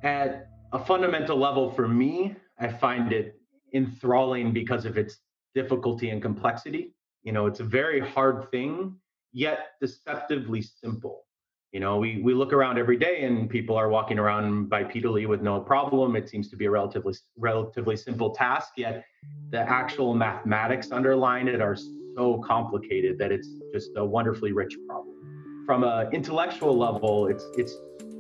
At 0.03 0.49
a 0.75 0.79
fundamental 0.79 1.39
level, 1.39 1.71
for 1.71 1.89
me, 1.89 2.37
I 2.59 2.69
find 2.69 3.11
it 3.11 3.38
enthralling 3.73 4.53
because 4.53 4.85
of 4.85 4.97
its 4.97 5.19
difficulty 5.55 6.11
and 6.11 6.21
complexity. 6.23 6.95
You 7.23 7.33
know, 7.33 7.47
it's 7.47 7.61
a 7.61 7.65
very 7.65 8.01
hard 8.01 8.51
thing, 8.51 8.97
yet 9.33 9.71
deceptively 9.81 10.63
simple. 10.63 11.25
You 11.73 11.81
know, 11.81 11.99
we, 11.99 12.23
we 12.23 12.33
look 12.33 12.55
around 12.55 12.79
every 12.79 12.97
day 12.97 13.25
and 13.25 13.51
people 13.51 13.77
are 13.77 13.91
walking 13.91 14.19
around 14.19 14.71
bipedally 14.71 15.29
with 15.29 15.43
no 15.43 15.61
problem. 15.61 16.17
It 16.17 16.29
seems 16.29 16.49
to 16.49 16.57
be 16.57 16.65
a 16.65 16.71
relatively 16.71 17.15
relatively 17.37 17.97
simple 17.97 18.31
task, 18.31 18.71
yet 18.79 19.05
the 19.51 19.61
actual 19.61 20.15
mathematics 20.15 20.91
underlying 20.91 21.47
it 21.47 21.61
are 21.61 21.77
so 22.17 22.39
complicated 22.39 23.19
that 23.19 23.33
it's 23.33 23.49
just 23.75 23.91
a 23.97 24.05
wonderfully 24.05 24.53
rich 24.53 24.75
problem. 24.89 25.63
From 25.67 25.85
an 25.85 26.11
intellectual 26.15 26.75
level, 26.75 27.27
it's 27.27 27.45
it's 27.59 27.75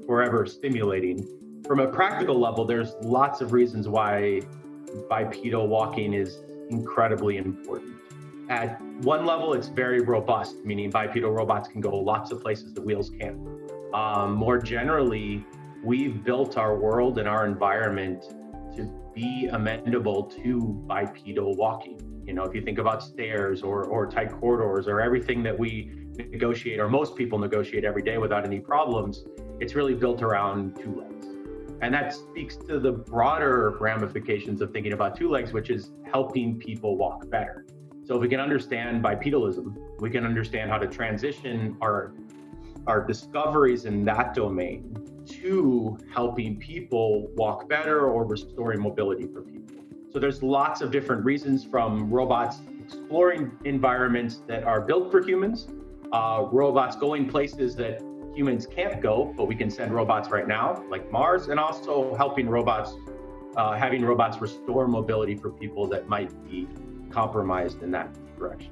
forever 0.06 0.44
stimulating. 0.44 1.26
From 1.66 1.80
a 1.80 1.88
practical 1.88 2.38
level, 2.38 2.66
there's 2.66 2.94
lots 3.02 3.40
of 3.40 3.52
reasons 3.52 3.88
why 3.88 4.42
bipedal 5.08 5.68
walking 5.68 6.14
is 6.14 6.38
incredibly 6.70 7.36
important. 7.36 7.96
At 8.48 8.80
one 9.02 9.26
level, 9.26 9.52
it's 9.52 9.68
very 9.68 10.00
robust, 10.00 10.64
meaning 10.64 10.90
bipedal 10.90 11.30
robots 11.30 11.68
can 11.68 11.80
go 11.80 11.96
lots 11.96 12.30
of 12.30 12.40
places 12.40 12.72
the 12.72 12.80
wheels 12.80 13.10
can't. 13.10 13.38
Um, 13.92 14.34
more 14.34 14.58
generally, 14.58 15.44
we've 15.84 16.24
built 16.24 16.56
our 16.56 16.76
world 16.76 17.18
and 17.18 17.28
our 17.28 17.46
environment 17.46 18.24
to 18.76 18.90
be 19.14 19.48
amenable 19.52 20.24
to 20.24 20.82
bipedal 20.86 21.56
walking. 21.56 22.22
You 22.26 22.34
know, 22.34 22.44
if 22.44 22.54
you 22.54 22.62
think 22.62 22.78
about 22.78 23.02
stairs 23.02 23.62
or, 23.62 23.84
or 23.84 24.06
tight 24.06 24.32
corridors 24.32 24.88
or 24.88 25.00
everything 25.00 25.42
that 25.44 25.58
we 25.58 25.92
negotiate, 26.16 26.80
or 26.80 26.88
most 26.88 27.16
people 27.16 27.38
negotiate 27.38 27.84
every 27.84 28.02
day 28.02 28.18
without 28.18 28.44
any 28.44 28.60
problems, 28.60 29.24
it's 29.60 29.74
really 29.74 29.94
built 29.94 30.22
around 30.22 30.76
two 30.76 30.94
legs. 31.00 31.26
And 31.80 31.94
that 31.94 32.12
speaks 32.12 32.56
to 32.68 32.80
the 32.80 32.90
broader 32.90 33.76
ramifications 33.80 34.60
of 34.60 34.72
thinking 34.72 34.92
about 34.92 35.16
two 35.16 35.30
legs, 35.30 35.52
which 35.52 35.70
is 35.70 35.92
helping 36.10 36.58
people 36.58 36.96
walk 36.96 37.30
better. 37.30 37.66
So 38.04 38.16
if 38.16 38.20
we 38.22 38.28
can 38.28 38.40
understand 38.40 39.04
bipedalism, 39.04 39.76
we 40.00 40.10
can 40.10 40.24
understand 40.24 40.70
how 40.70 40.78
to 40.78 40.86
transition 40.86 41.76
our 41.80 42.12
our 42.86 43.04
discoveries 43.04 43.84
in 43.84 44.02
that 44.02 44.32
domain 44.32 44.96
to 45.26 45.98
helping 46.10 46.56
people 46.58 47.28
walk 47.34 47.68
better 47.68 48.08
or 48.08 48.24
restoring 48.24 48.80
mobility 48.80 49.26
for 49.26 49.42
people. 49.42 49.84
So 50.10 50.18
there's 50.18 50.42
lots 50.42 50.80
of 50.80 50.90
different 50.90 51.22
reasons 51.22 51.64
from 51.64 52.10
robots 52.10 52.60
exploring 52.82 53.52
environments 53.64 54.40
that 54.46 54.64
are 54.64 54.80
built 54.80 55.10
for 55.10 55.22
humans, 55.22 55.68
uh, 56.12 56.46
robots 56.50 56.96
going 56.96 57.28
places 57.28 57.76
that 57.76 58.00
humans 58.34 58.66
can't 58.66 59.00
go, 59.00 59.32
but 59.36 59.46
we 59.46 59.54
can 59.54 59.70
send 59.70 59.92
robots 59.92 60.30
right 60.30 60.46
now, 60.46 60.82
like 60.88 61.10
Mars, 61.10 61.48
and 61.48 61.58
also 61.58 62.14
helping 62.14 62.48
robots, 62.48 62.94
uh, 63.56 63.72
having 63.76 64.04
robots 64.04 64.40
restore 64.40 64.86
mobility 64.86 65.34
for 65.34 65.50
people 65.50 65.86
that 65.88 66.08
might 66.08 66.30
be 66.48 66.68
compromised 67.10 67.82
in 67.82 67.90
that 67.92 68.08
direction. 68.36 68.70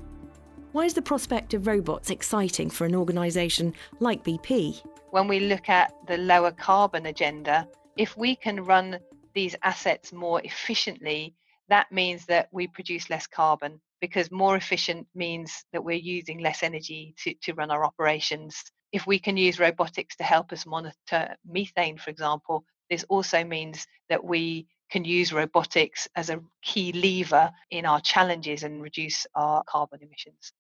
Why 0.73 0.85
is 0.85 0.95
the 0.95 1.03
prospect 1.03 1.55
of 1.55 1.67
robots 1.67 2.11
exciting 2.11 2.69
for 2.71 2.85
an 2.85 2.95
organisation 2.95 3.73
like 3.99 4.23
BP? 4.23 4.83
When 5.11 5.29
we 5.29 5.41
look 5.41 5.69
at 5.69 5.93
the 6.07 6.19
lower 6.19 6.51
carbon 6.51 7.07
agenda, 7.07 7.67
if 7.97 8.17
we 8.17 8.37
can 8.37 8.63
run 8.63 8.99
these 9.35 9.57
assets 9.63 10.13
more 10.13 10.41
efficiently, 10.45 11.35
that 11.69 11.91
means 11.91 12.27
that 12.27 12.49
we 12.53 12.67
produce 12.67 13.09
less 13.09 13.27
carbon 13.27 13.81
because 14.01 14.31
more 14.31 14.57
efficient 14.57 15.07
means 15.15 15.65
that 15.73 15.83
we're 15.83 15.97
using 15.97 16.41
less 16.41 16.63
energy 16.63 17.15
to, 17.19 17.35
to 17.43 17.55
run 17.55 17.71
our 17.71 17.85
operations. 17.85 18.63
If 18.97 19.07
we 19.07 19.19
can 19.19 19.37
use 19.37 19.61
robotics 19.61 20.17
to 20.17 20.25
help 20.25 20.55
us 20.55 20.65
monitor 20.65 21.37
methane, 21.45 21.99
for 21.99 22.09
example, 22.09 22.65
this 22.89 23.05
also 23.11 23.45
means 23.45 23.87
that 24.09 24.25
we 24.25 24.69
can 24.91 25.05
use 25.05 25.35
robotics 25.35 26.09
as 26.17 26.31
a 26.31 26.41
key 26.63 26.93
lever 26.93 27.53
in 27.71 27.85
our 27.85 28.01
challenges 28.01 28.63
and 28.63 28.83
reduce 28.83 29.27
our 29.35 29.63
carbon 29.65 30.03
emissions. 30.03 30.51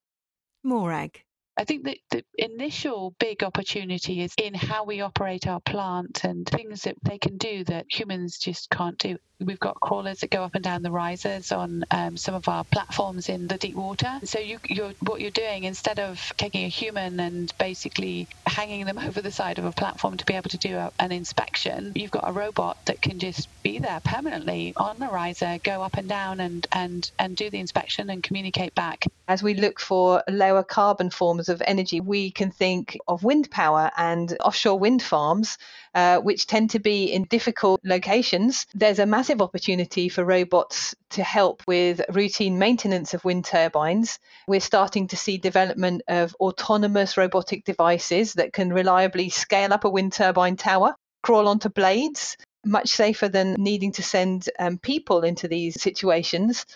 Morag. 0.62 1.22
I 1.56 1.64
think 1.64 1.84
that 1.84 1.98
the 2.10 2.24
initial 2.36 3.14
big 3.20 3.44
opportunity 3.44 4.22
is 4.22 4.34
in 4.38 4.54
how 4.54 4.84
we 4.84 5.00
operate 5.02 5.46
our 5.46 5.60
plant 5.60 6.24
and 6.24 6.48
things 6.48 6.82
that 6.82 6.96
they 7.04 7.18
can 7.18 7.36
do 7.38 7.64
that 7.64 7.86
humans 7.90 8.38
just 8.38 8.70
can't 8.70 8.98
do. 8.98 9.18
We've 9.40 9.60
got 9.60 9.80
crawlers 9.80 10.20
that 10.20 10.30
go 10.30 10.44
up 10.44 10.54
and 10.56 10.64
down 10.64 10.82
the 10.82 10.90
risers 10.92 11.52
on 11.52 11.82
um, 11.92 12.16
some 12.16 12.34
of 12.34 12.48
our 12.48 12.64
platforms 12.72 13.28
in 13.28 13.48
the 13.48 13.58
deep 13.58 13.76
water. 13.76 14.20
So 14.24 14.40
you, 14.40 14.58
are 14.82 14.94
what 15.00 15.20
you're 15.20 15.30
doing 15.32 15.64
instead 15.64 16.00
of 16.00 16.32
taking 16.38 16.64
a 16.64 16.68
human 16.70 17.20
and 17.20 17.52
basically 17.58 18.28
hanging 18.48 18.86
them 18.86 18.98
over 19.00 19.22
the 19.22 19.32
side 19.32 19.58
of 19.58 19.64
a 19.66 19.72
platform 19.72 20.16
to 20.18 20.24
be 20.26 20.34
able 20.34 20.50
to 20.50 20.58
do 20.58 20.76
a, 20.76 20.90
an 20.98 21.12
inspection, 21.12 21.92
you've 21.96 22.12
got 22.12 22.28
a 22.28 22.32
robot 22.32 22.78
that 22.86 23.02
can 23.02 23.18
just 23.18 23.48
be 23.64 23.78
there 23.78 24.00
permanently 24.04 24.72
on 24.76 24.98
the 24.98 25.08
riser, 25.08 25.58
go 25.64 25.82
up 25.82 25.96
and 25.96 26.08
down 26.08 26.40
and 26.40 26.66
and 26.72 27.10
and 27.18 27.36
do 27.36 27.50
the 27.50 27.60
inspection 27.60 28.10
and 28.10 28.22
communicate 28.24 28.74
back. 28.74 29.04
As 29.28 29.42
we 29.42 29.54
look 29.54 29.80
for 29.80 30.22
lower 30.28 30.62
carbon 30.62 31.10
forms 31.10 31.48
of 31.48 31.62
energy, 31.66 32.00
we 32.00 32.30
can 32.30 32.50
think 32.50 32.96
of 33.08 33.24
wind 33.24 33.50
power 33.50 33.90
and 33.96 34.36
offshore 34.40 34.78
wind 34.78 35.02
farms 35.02 35.58
uh, 35.96 36.18
which 36.18 36.46
tend 36.46 36.70
to 36.70 36.78
be 36.78 37.06
in 37.06 37.24
difficult 37.24 37.80
locations, 37.82 38.66
there's 38.74 38.98
a 38.98 39.06
massive 39.06 39.40
opportunity 39.40 40.08
for 40.08 40.24
robots 40.24 40.94
to 41.10 41.22
help 41.22 41.62
with 41.66 42.02
routine 42.10 42.58
maintenance 42.58 43.14
of 43.14 43.24
wind 43.24 43.46
turbines. 43.46 44.18
We're 44.46 44.60
starting 44.60 45.08
to 45.08 45.16
see 45.16 45.38
development 45.38 46.02
of 46.06 46.36
autonomous 46.38 47.16
robotic 47.16 47.64
devices 47.64 48.34
that 48.34 48.52
can 48.52 48.72
reliably 48.72 49.30
scale 49.30 49.72
up 49.72 49.84
a 49.84 49.90
wind 49.90 50.12
turbine 50.12 50.56
tower, 50.56 50.94
crawl 51.22 51.48
onto 51.48 51.70
blades, 51.70 52.36
much 52.64 52.90
safer 52.90 53.28
than 53.28 53.54
needing 53.54 53.92
to 53.92 54.02
send 54.02 54.50
um, 54.58 54.76
people 54.78 55.22
into 55.22 55.48
these 55.48 55.80
situations 55.80 56.66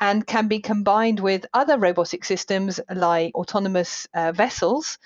and 0.00 0.26
can 0.26 0.48
be 0.48 0.60
combined 0.60 1.20
with 1.20 1.46
other 1.52 1.78
robotic 1.78 2.24
systems 2.24 2.80
like 2.94 3.34
autonomous 3.34 4.06
uh, 4.14 4.32
vessels 4.32 4.98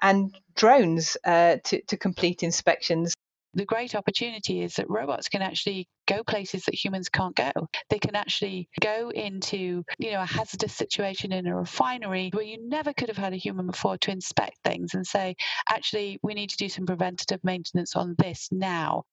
and 0.00 0.36
drones 0.54 1.16
uh, 1.24 1.56
to, 1.64 1.82
to 1.82 1.96
complete 1.96 2.42
inspections. 2.42 3.14
The 3.54 3.66
great 3.66 3.94
opportunity 3.94 4.62
is 4.62 4.76
that 4.76 4.88
robots 4.88 5.28
can 5.28 5.42
actually 5.42 5.86
go 6.06 6.22
places 6.22 6.64
that 6.64 6.74
humans 6.74 7.10
can't 7.10 7.36
go. 7.36 7.52
They 7.90 7.98
can 7.98 8.16
actually 8.16 8.68
go 8.80 9.10
into, 9.10 9.84
you 9.98 10.12
know, 10.12 10.22
a 10.22 10.26
hazardous 10.26 10.74
situation 10.74 11.32
in 11.32 11.46
a 11.46 11.54
refinery 11.54 12.30
where 12.32 12.44
you 12.44 12.66
never 12.66 12.94
could 12.94 13.08
have 13.08 13.18
had 13.18 13.34
a 13.34 13.36
human 13.36 13.66
before 13.66 13.98
to 13.98 14.10
inspect 14.10 14.56
things 14.64 14.94
and 14.94 15.06
say, 15.06 15.36
actually, 15.68 16.18
we 16.22 16.32
need 16.32 16.48
to 16.50 16.56
do 16.56 16.70
some 16.70 16.86
preventative 16.86 17.44
maintenance 17.44 17.94
on 17.94 18.14
this 18.16 18.48
now. 18.50 19.04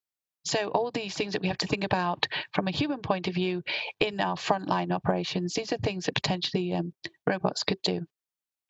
So, 0.46 0.70
all 0.70 0.92
these 0.92 1.14
things 1.14 1.34
that 1.34 1.42
we 1.42 1.48
have 1.50 1.58
to 1.60 1.68
think 1.68 1.84
about 1.84 2.28
from 2.54 2.68
a 2.68 2.72
human 2.72 3.02
point 3.02 3.28
of 3.28 3.36
view 3.36 3.62
in 4.00 4.20
our 4.20 4.36
frontline 4.36 4.92
operations, 4.92 5.54
these 5.54 5.74
are 5.74 5.78
things 5.78 6.06
that 6.06 6.16
potentially 6.16 6.74
um, 6.74 6.94
robots 7.28 7.64
could 7.64 7.82
do. 7.84 8.06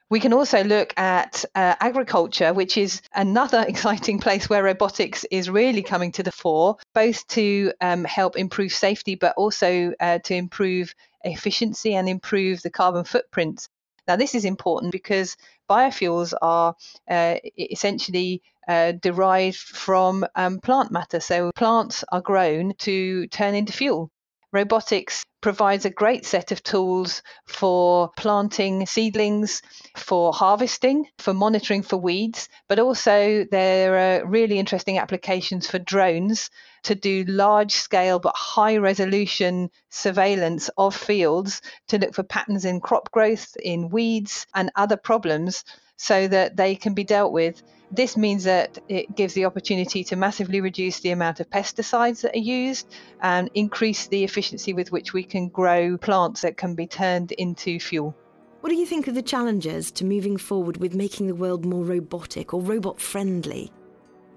We 0.10 0.20
can 0.20 0.34
also 0.34 0.64
look 0.64 0.98
at 0.98 1.46
uh, 1.54 1.76
agriculture, 1.80 2.52
which 2.52 2.78
is 2.78 3.02
another 3.14 3.64
exciting 3.68 4.20
place 4.20 4.50
where 4.50 4.64
robotics 4.64 5.24
is 5.30 5.50
really 5.50 5.84
coming 5.84 6.12
to 6.14 6.24
the 6.24 6.32
fore, 6.32 6.78
both 6.96 7.28
to 7.28 7.72
um, 7.80 8.06
help 8.06 8.36
improve 8.36 8.74
safety, 8.74 9.16
but 9.16 9.36
also 9.38 9.94
uh, 10.00 10.18
to 10.20 10.34
improve 10.34 10.96
efficiency 11.24 11.94
and 11.94 12.10
improve 12.10 12.62
the 12.64 12.72
carbon 12.72 13.04
footprint. 13.04 13.68
Now, 14.10 14.16
this 14.16 14.34
is 14.34 14.44
important 14.44 14.92
because 14.92 15.38
biofuels 15.70 16.34
are 16.42 16.74
uh, 17.08 17.36
essentially 17.56 18.42
uh, 18.68 18.94
derived 18.94 19.58
from 19.58 20.25
um, 20.36 20.60
plant 20.62 20.92
matter. 20.92 21.20
So, 21.20 21.51
plants 21.56 22.04
are 22.12 22.20
grown 22.20 22.74
to 22.80 23.28
turn 23.28 23.54
into 23.54 23.72
fuel. 23.72 24.10
Robotics 24.51 25.24
provides 25.42 25.86
a 25.86 25.92
great 25.92 26.25
set 26.25 26.51
of 26.51 26.63
tools 26.63 27.22
for 27.46 28.10
planting 28.18 28.88
seedlings, 28.88 29.62
for 29.96 30.34
harvesting, 30.34 31.06
for 31.20 31.36
monitoring 31.36 31.84
for 31.84 31.98
weeds, 31.98 32.50
but 32.68 32.80
also 32.80 33.46
there 33.51 34.22
are 34.22 34.25
really 34.25 34.58
interesting 34.58 34.98
applications 34.98 35.68
for 35.70 35.78
drones 35.78 36.50
to 36.84 36.96
do 36.96 37.24
large 37.28 37.74
scale 37.74 38.20
but 38.20 38.36
high 38.36 38.78
resolution 38.78 39.70
surveillance 39.90 40.70
of 40.78 40.96
fields 40.96 41.62
to 41.88 41.98
look 41.98 42.14
for 42.14 42.24
patterns 42.24 42.66
in 42.66 42.82
crop 42.82 43.12
growth, 43.12 43.56
in 43.62 43.90
weeds, 43.90 44.46
and 44.54 44.72
other 44.76 44.98
problems 44.98 45.64
so 45.98 46.28
that 46.28 46.56
they 46.56 46.76
can 46.76 46.94
be 46.94 47.04
dealt 47.04 47.32
with 47.32 47.62
this 47.92 48.16
means 48.16 48.44
that 48.44 48.78
it 48.88 49.16
gives 49.16 49.34
the 49.34 49.46
opportunity 49.46 50.04
to 50.06 50.16
massively 50.16 50.62
reduce 50.62 51.00
the 51.00 51.10
amount 51.10 51.40
of 51.40 51.50
pesticides 51.50 52.22
that 52.22 52.36
are 52.36 52.40
used 52.40 52.88
and 53.22 53.50
increase 53.56 54.08
the 54.08 54.24
efficiency 54.24 54.74
with 54.74 54.92
which 54.92 55.14
we 55.14 55.24
can 55.24 55.48
grow 55.50 55.98
plants 55.98 56.42
that 56.42 56.58
can 56.58 56.76
be 56.76 56.86
turned 56.86 57.32
into 57.34 57.80
fuel. 57.80 58.16
What 58.62 58.70
do 58.70 58.76
you 58.76 58.86
think 58.86 59.08
of 59.08 59.16
the 59.16 59.22
challenges 59.22 59.92
to 59.94 60.06
moving 60.06 60.38
forward 60.38 60.78
with 60.78 60.94
making 60.94 61.28
the 61.28 61.36
world 61.36 61.66
more 61.66 61.84
robotic 61.84 62.54
or 62.54 62.62
robot 62.62 63.00
friendly? 63.00 63.72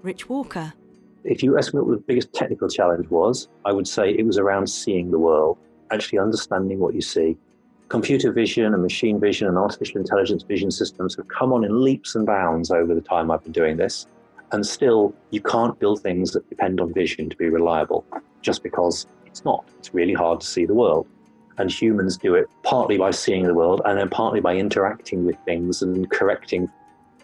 Rich 0.01 0.29
Walker. 0.29 0.73
If 1.23 1.41
you 1.41 1.57
ask 1.57 1.73
me 1.73 1.81
what 1.81 1.91
the 1.91 1.97
biggest 1.97 2.33
technical 2.33 2.67
challenge 2.67 3.07
was, 3.09 3.47
I 3.65 3.71
would 3.71 3.87
say 3.87 4.11
it 4.11 4.25
was 4.25 4.37
around 4.37 4.67
seeing 4.67 5.11
the 5.11 5.19
world, 5.19 5.57
actually 5.91 6.19
understanding 6.19 6.79
what 6.79 6.93
you 6.93 7.01
see 7.01 7.37
computer 7.93 8.31
vision 8.31 8.73
and 8.73 8.81
machine 8.81 9.19
vision 9.19 9.47
and 9.47 9.55
artificial 9.55 10.01
intelligence 10.01 10.41
vision 10.41 10.71
systems 10.71 11.15
have 11.15 11.27
come 11.27 11.53
on 11.53 11.63
in 11.63 11.83
leaps 11.83 12.15
and 12.15 12.25
bounds 12.25 12.71
over 12.71 12.95
the 12.95 13.01
time 13.01 13.29
I've 13.29 13.43
been 13.43 13.51
doing 13.51 13.77
this. 13.77 14.07
And 14.51 14.65
still, 14.65 15.13
you 15.29 15.39
can't 15.41 15.77
build 15.79 16.01
things 16.01 16.31
that 16.31 16.49
depend 16.49 16.81
on 16.81 16.91
vision 16.91 17.29
to 17.29 17.37
be 17.37 17.49
reliable 17.49 18.03
just 18.41 18.63
because 18.63 19.05
it's 19.27 19.45
not. 19.45 19.63
It's 19.77 19.93
really 19.93 20.15
hard 20.15 20.41
to 20.41 20.47
see 20.47 20.65
the 20.65 20.73
world. 20.73 21.05
And 21.59 21.71
humans 21.71 22.17
do 22.17 22.33
it 22.33 22.47
partly 22.63 22.97
by 22.97 23.11
seeing 23.11 23.43
the 23.43 23.53
world 23.53 23.81
and 23.85 23.99
then 23.99 24.09
partly 24.09 24.39
by 24.39 24.55
interacting 24.55 25.23
with 25.23 25.37
things 25.45 25.83
and 25.83 26.09
correcting 26.09 26.71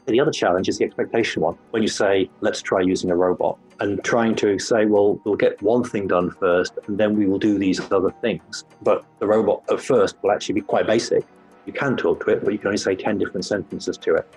the 0.05 0.19
other 0.19 0.31
challenge 0.31 0.69
is 0.69 0.77
the 0.77 0.85
expectation 0.85 1.41
one. 1.41 1.55
When 1.71 1.81
you 1.83 1.89
say, 1.89 2.29
let's 2.41 2.61
try 2.61 2.81
using 2.81 3.11
a 3.11 3.15
robot, 3.15 3.59
and 3.79 4.03
trying 4.03 4.35
to 4.35 4.59
say, 4.59 4.85
well, 4.85 5.19
we'll 5.23 5.35
get 5.35 5.61
one 5.61 5.83
thing 5.83 6.07
done 6.07 6.31
first, 6.31 6.73
and 6.87 6.97
then 6.97 7.17
we 7.17 7.25
will 7.25 7.39
do 7.39 7.57
these 7.57 7.79
other 7.91 8.11
things. 8.21 8.65
But 8.81 9.05
the 9.19 9.27
robot 9.27 9.63
at 9.71 9.79
first 9.79 10.15
will 10.21 10.31
actually 10.31 10.55
be 10.55 10.61
quite 10.61 10.85
basic. 10.85 11.25
You 11.65 11.73
can 11.73 11.95
talk 11.95 12.23
to 12.25 12.31
it, 12.31 12.43
but 12.43 12.51
you 12.51 12.59
can 12.59 12.67
only 12.67 12.77
say 12.77 12.95
10 12.95 13.17
different 13.17 13.45
sentences 13.45 13.97
to 13.97 14.15
it. 14.15 14.27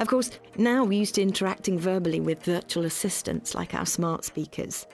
Of 0.00 0.08
course, 0.08 0.30
now 0.56 0.84
we're 0.84 0.98
used 0.98 1.14
to 1.16 1.22
interacting 1.22 1.78
verbally 1.78 2.20
with 2.20 2.42
virtual 2.42 2.84
assistants 2.84 3.54
like 3.54 3.74
our 3.74 3.86
smart 3.86 4.24
speakers. 4.24 4.86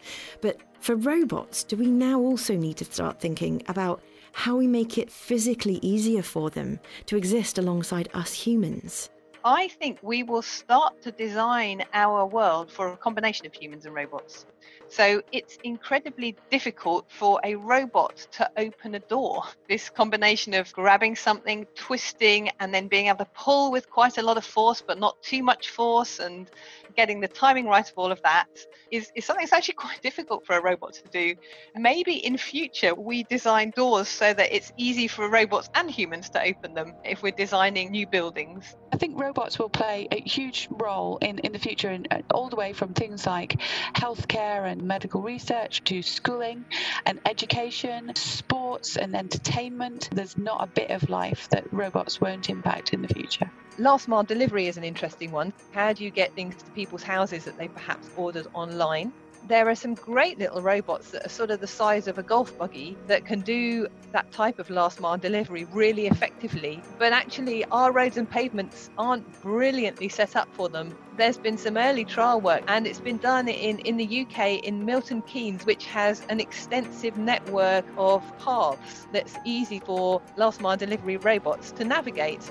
But 0.42 0.58
for 0.80 0.94
robots, 0.94 1.64
do 1.64 1.76
we 1.76 1.86
now 1.86 2.20
also 2.20 2.54
need 2.56 2.76
to 2.78 2.84
start 2.84 3.20
thinking 3.20 3.62
about 3.68 4.02
how 4.32 4.56
we 4.56 4.66
make 4.66 4.98
it 4.98 5.10
physically 5.10 5.78
easier 5.82 6.22
for 6.22 6.50
them 6.50 6.80
to 7.06 7.16
exist 7.16 7.56
alongside 7.56 8.08
us 8.14 8.32
humans? 8.32 9.10
I 9.44 9.68
think 9.68 9.98
we 10.02 10.22
will 10.22 10.42
start 10.42 11.00
to 11.02 11.12
design 11.12 11.84
our 11.94 12.26
world 12.26 12.70
for 12.70 12.92
a 12.92 12.96
combination 12.98 13.46
of 13.46 13.54
humans 13.54 13.86
and 13.86 13.94
robots. 13.94 14.44
So 14.88 15.22
it's 15.32 15.58
incredibly 15.64 16.36
difficult 16.50 17.06
for 17.10 17.40
a 17.44 17.54
robot 17.54 18.26
to 18.32 18.50
open 18.58 18.94
a 18.96 19.00
door. 19.00 19.44
This 19.68 19.88
combination 19.88 20.52
of 20.54 20.72
grabbing 20.72 21.16
something, 21.16 21.66
twisting, 21.76 22.50
and 22.58 22.74
then 22.74 22.88
being 22.88 23.06
able 23.06 23.18
to 23.18 23.30
pull 23.36 23.70
with 23.70 23.88
quite 23.88 24.18
a 24.18 24.22
lot 24.22 24.36
of 24.36 24.44
force, 24.44 24.82
but 24.86 24.98
not 24.98 25.22
too 25.22 25.42
much 25.42 25.70
force, 25.70 26.18
and 26.18 26.50
getting 26.96 27.20
the 27.20 27.28
timing 27.28 27.66
right 27.66 27.88
of 27.88 27.94
all 27.96 28.12
of 28.12 28.20
that 28.22 28.48
is, 28.90 29.10
is 29.14 29.24
something 29.24 29.44
that's 29.44 29.52
actually 29.52 29.74
quite 29.74 30.02
difficult 30.02 30.46
for 30.46 30.56
a 30.56 30.62
robot 30.62 30.94
to 30.94 31.08
do. 31.12 31.34
Maybe 31.74 32.14
in 32.14 32.36
future 32.36 32.94
we 32.94 33.24
design 33.24 33.72
doors 33.74 34.08
so 34.08 34.32
that 34.32 34.54
it's 34.54 34.72
easy 34.76 35.08
for 35.08 35.28
robots 35.28 35.68
and 35.74 35.90
humans 35.90 36.30
to 36.30 36.42
open 36.42 36.74
them 36.74 36.94
if 37.04 37.22
we're 37.22 37.32
designing 37.32 37.90
new 37.90 38.06
buildings. 38.06 38.76
I 38.92 38.96
think 38.96 39.20
robots 39.20 39.58
will 39.58 39.68
play 39.68 40.08
a 40.10 40.20
huge 40.20 40.68
role 40.70 41.18
in, 41.18 41.38
in 41.40 41.52
the 41.52 41.58
future, 41.58 41.88
and 41.88 42.08
uh, 42.10 42.22
all 42.32 42.48
the 42.48 42.56
way 42.56 42.72
from 42.72 42.92
things 42.92 43.26
like 43.26 43.60
healthcare 43.94 44.70
and 44.70 44.82
medical 44.82 45.22
research 45.22 45.84
to 45.84 46.02
schooling 46.02 46.64
and 47.06 47.20
education, 47.26 48.12
sports 48.16 48.96
and 48.96 49.14
entertainment. 49.14 50.08
There's 50.12 50.36
not 50.36 50.62
a 50.62 50.66
bit 50.66 50.90
of 50.90 51.08
life 51.08 51.48
that 51.50 51.72
robots 51.72 52.20
won't 52.20 52.50
impact 52.50 52.92
in 52.92 53.02
the 53.02 53.08
future. 53.08 53.50
Last 53.78 54.08
mile 54.08 54.24
delivery 54.24 54.66
is 54.66 54.76
an 54.76 54.84
interesting 54.84 55.30
one. 55.30 55.52
How 55.72 55.92
do 55.92 56.04
you 56.04 56.10
get 56.10 56.34
things 56.34 56.56
to 56.56 56.70
people's 56.80 57.02
houses 57.02 57.44
that 57.44 57.58
they 57.58 57.68
perhaps 57.68 58.08
ordered 58.16 58.46
online? 58.54 59.12
there 59.48 59.68
are 59.68 59.74
some 59.74 59.94
great 59.94 60.38
little 60.38 60.62
robots 60.62 61.10
that 61.10 61.24
are 61.24 61.28
sort 61.30 61.50
of 61.50 61.60
the 61.60 61.66
size 61.66 62.06
of 62.06 62.18
a 62.18 62.22
golf 62.22 62.56
buggy 62.58 62.96
that 63.06 63.24
can 63.24 63.40
do 63.40 63.86
that 64.12 64.30
type 64.32 64.58
of 64.58 64.68
last 64.70 65.00
mile 65.00 65.16
delivery 65.16 65.64
really 65.72 66.06
effectively. 66.06 66.82
But 66.98 67.12
actually, 67.12 67.64
our 67.66 67.92
roads 67.92 68.16
and 68.16 68.28
pavements 68.28 68.90
aren't 68.98 69.24
brilliantly 69.40 70.08
set 70.08 70.36
up 70.36 70.48
for 70.52 70.68
them. 70.68 70.96
There's 71.16 71.38
been 71.38 71.58
some 71.58 71.76
early 71.76 72.04
trial 72.04 72.40
work, 72.40 72.62
and 72.66 72.86
it's 72.86 73.00
been 73.00 73.18
done 73.18 73.48
in, 73.48 73.78
in 73.80 73.96
the 73.96 74.26
UK 74.26 74.64
in 74.64 74.84
Milton 74.84 75.22
Keynes, 75.22 75.64
which 75.64 75.86
has 75.86 76.22
an 76.28 76.40
extensive 76.40 77.16
network 77.16 77.84
of 77.96 78.22
paths 78.38 79.06
that's 79.12 79.36
easy 79.44 79.80
for 79.80 80.20
last 80.36 80.60
mile 80.60 80.76
delivery 80.76 81.16
robots 81.16 81.72
to 81.72 81.84
navigate. 81.84 82.50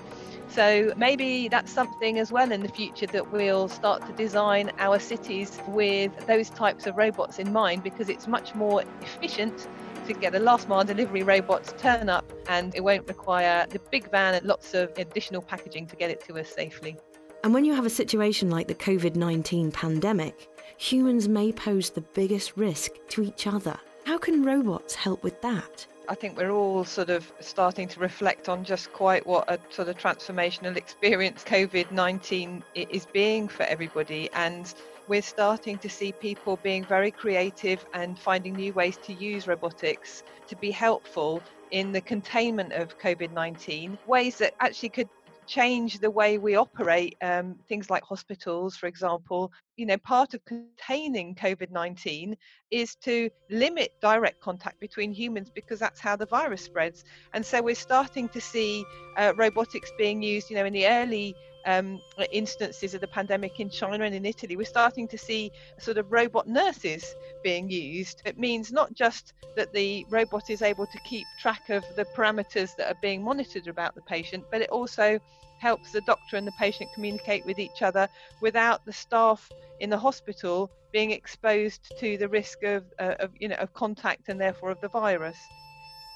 So 0.50 0.94
maybe 0.98 1.48
that's 1.48 1.72
something 1.72 2.18
as 2.18 2.32
well 2.32 2.52
in 2.52 2.62
the 2.62 2.70
future 2.70 3.06
that 3.08 3.32
we'll 3.32 3.68
start 3.68 4.06
to 4.08 4.14
design 4.14 4.72
our 4.80 5.00
cities 5.00 5.60
with 5.68 6.12
those 6.26 6.50
types 6.50 6.88
of 6.88 6.98
robots 6.98 7.38
in 7.38 7.54
mind 7.54 7.84
because 7.84 8.10
it's 8.10 8.28
much 8.28 8.56
more 8.56 8.84
efficient 9.02 9.68
to 10.08 10.14
get 10.14 10.34
a 10.34 10.40
last 10.40 10.68
mile 10.68 10.84
delivery 10.84 11.22
robot 11.22 11.64
to 11.66 11.76
turn 11.76 12.10
up 12.10 12.30
and 12.48 12.74
it 12.74 12.84
won't 12.84 13.08
require 13.08 13.68
the 13.70 13.80
big 13.92 14.10
van 14.10 14.34
and 14.34 14.46
lots 14.46 14.74
of 14.74 14.92
additional 14.98 15.42
packaging 15.42 15.86
to 15.86 15.96
get 15.96 16.10
it 16.10 16.24
to 16.26 16.40
us 16.40 16.50
safely. 16.50 16.98
And 17.44 17.54
when 17.54 17.64
you 17.64 17.74
have 17.76 17.86
a 17.86 17.90
situation 17.90 18.50
like 18.50 18.68
the 18.68 18.76
COVID 18.76 19.16
19 19.16 19.72
pandemic, 19.72 20.50
humans 20.78 21.28
may 21.28 21.52
pose 21.52 21.92
the 21.92 22.02
biggest 22.02 22.58
risk 22.58 22.92
to 23.10 23.22
each 23.22 23.46
other. 23.46 23.78
How 24.06 24.18
can 24.18 24.44
robots 24.44 24.96
help 24.96 25.24
with 25.24 25.40
that? 25.42 25.86
I 26.10 26.16
think 26.16 26.36
we're 26.36 26.50
all 26.50 26.86
sort 26.86 27.12
of 27.12 27.32
starting 27.40 27.88
to 27.90 28.00
reflect 28.00 28.50
on 28.50 28.64
just 28.64 28.92
quite 28.94 29.28
what 29.28 29.48
a 29.48 29.60
sort 29.70 29.90
of 29.90 29.98
transformational 30.00 30.76
experience 30.76 31.44
COVID 31.44 31.92
19 31.92 32.64
is 32.74 33.06
being 33.14 33.48
for 33.48 33.62
everybody. 33.62 34.28
And 34.34 34.74
we're 35.08 35.22
starting 35.22 35.78
to 35.78 35.88
see 35.88 36.12
people 36.14 36.58
being 36.64 36.84
very 36.84 37.12
creative 37.12 37.86
and 37.94 38.18
finding 38.18 38.56
new 38.56 38.74
ways 38.74 38.98
to 39.04 39.14
use 39.14 39.46
robotics 39.46 40.24
to 40.48 40.56
be 40.56 40.72
helpful 40.72 41.44
in 41.70 41.92
the 41.92 42.02
containment 42.02 42.74
of 42.74 42.98
COVID 42.98 43.32
19, 43.32 43.96
ways 44.08 44.40
that 44.40 44.56
actually 44.60 44.90
could 44.90 45.10
change 45.50 46.00
the 46.00 46.12
way 46.12 46.38
we 46.38 46.56
operate 46.56 47.18
um, 47.24 47.56
things 47.68 47.90
like 47.90 48.04
hospitals 48.04 48.78
for 48.78 48.86
example 48.86 49.52
you 49.78 49.86
know 49.86 49.98
part 49.98 50.36
of 50.36 50.46
containing 50.46 51.34
covid-19 51.34 52.36
is 52.70 52.96
to 52.96 53.30
limit 53.50 53.92
direct 54.00 54.40
contact 54.42 54.80
between 54.80 55.12
humans 55.12 55.50
because 55.54 55.80
that's 55.80 56.00
how 56.00 56.16
the 56.16 56.26
virus 56.28 56.62
spreads. 56.62 57.04
And 57.34 57.44
so 57.44 57.62
we're 57.62 57.76
starting 57.76 58.30
to 58.30 58.40
see 58.40 58.86
uh, 59.18 59.34
robotics 59.36 59.92
being 59.98 60.22
used 60.22 60.50
you 60.50 60.56
know 60.56 60.66
in 60.66 60.74
the 60.74 60.88
early 60.88 61.36
um, 61.66 62.02
instances 62.32 62.94
of 62.94 63.02
the 63.02 63.08
pandemic 63.08 63.60
in 63.60 63.70
China 63.70 64.04
and 64.04 64.16
in 64.16 64.26
Italy, 64.26 64.56
we're 64.56 64.66
starting 64.66 65.08
to 65.08 65.18
see 65.18 65.52
sort 65.80 65.98
of 65.98 66.12
robot 66.12 66.48
nurses 66.48 67.16
being 67.44 67.70
used. 67.70 68.22
It 68.26 68.38
means 68.38 68.72
not 68.72 68.94
just 68.94 69.34
that 69.56 69.72
the 69.74 70.06
robot 70.10 70.50
is 70.50 70.62
able 70.62 70.86
to 70.86 71.00
keep 71.00 71.26
track 71.40 71.70
of 71.70 71.84
the 71.96 72.06
parameters 72.16 72.76
that 72.78 72.88
are 72.88 73.00
being 73.02 73.24
monitored 73.24 73.68
about 73.68 73.96
the 73.96 74.02
patient, 74.02 74.44
but 74.52 74.62
it 74.62 74.70
also 74.70 75.20
helps 75.60 75.92
the 75.92 76.02
doctor 76.02 76.38
and 76.38 76.48
the 76.48 76.54
patient 76.54 76.90
communicate 76.94 77.46
with 77.46 77.60
each 77.60 77.82
other 77.82 78.08
without 78.42 78.86
the 78.86 78.94
staff 78.94 79.50
in 79.82 79.90
the 79.90 79.98
hospital 79.98 80.72
being 80.92 81.12
exposed 81.12 81.94
to 82.00 82.18
the 82.18 82.28
risk 82.28 82.64
of, 82.64 82.84
uh, 83.00 83.16
of 83.20 83.32
you 83.40 83.48
know 83.48 83.56
of 83.56 83.74
contact 83.74 84.30
and 84.30 84.40
therefore 84.40 84.72
of 84.72 84.80
the 84.82 84.88
virus. 84.88 85.38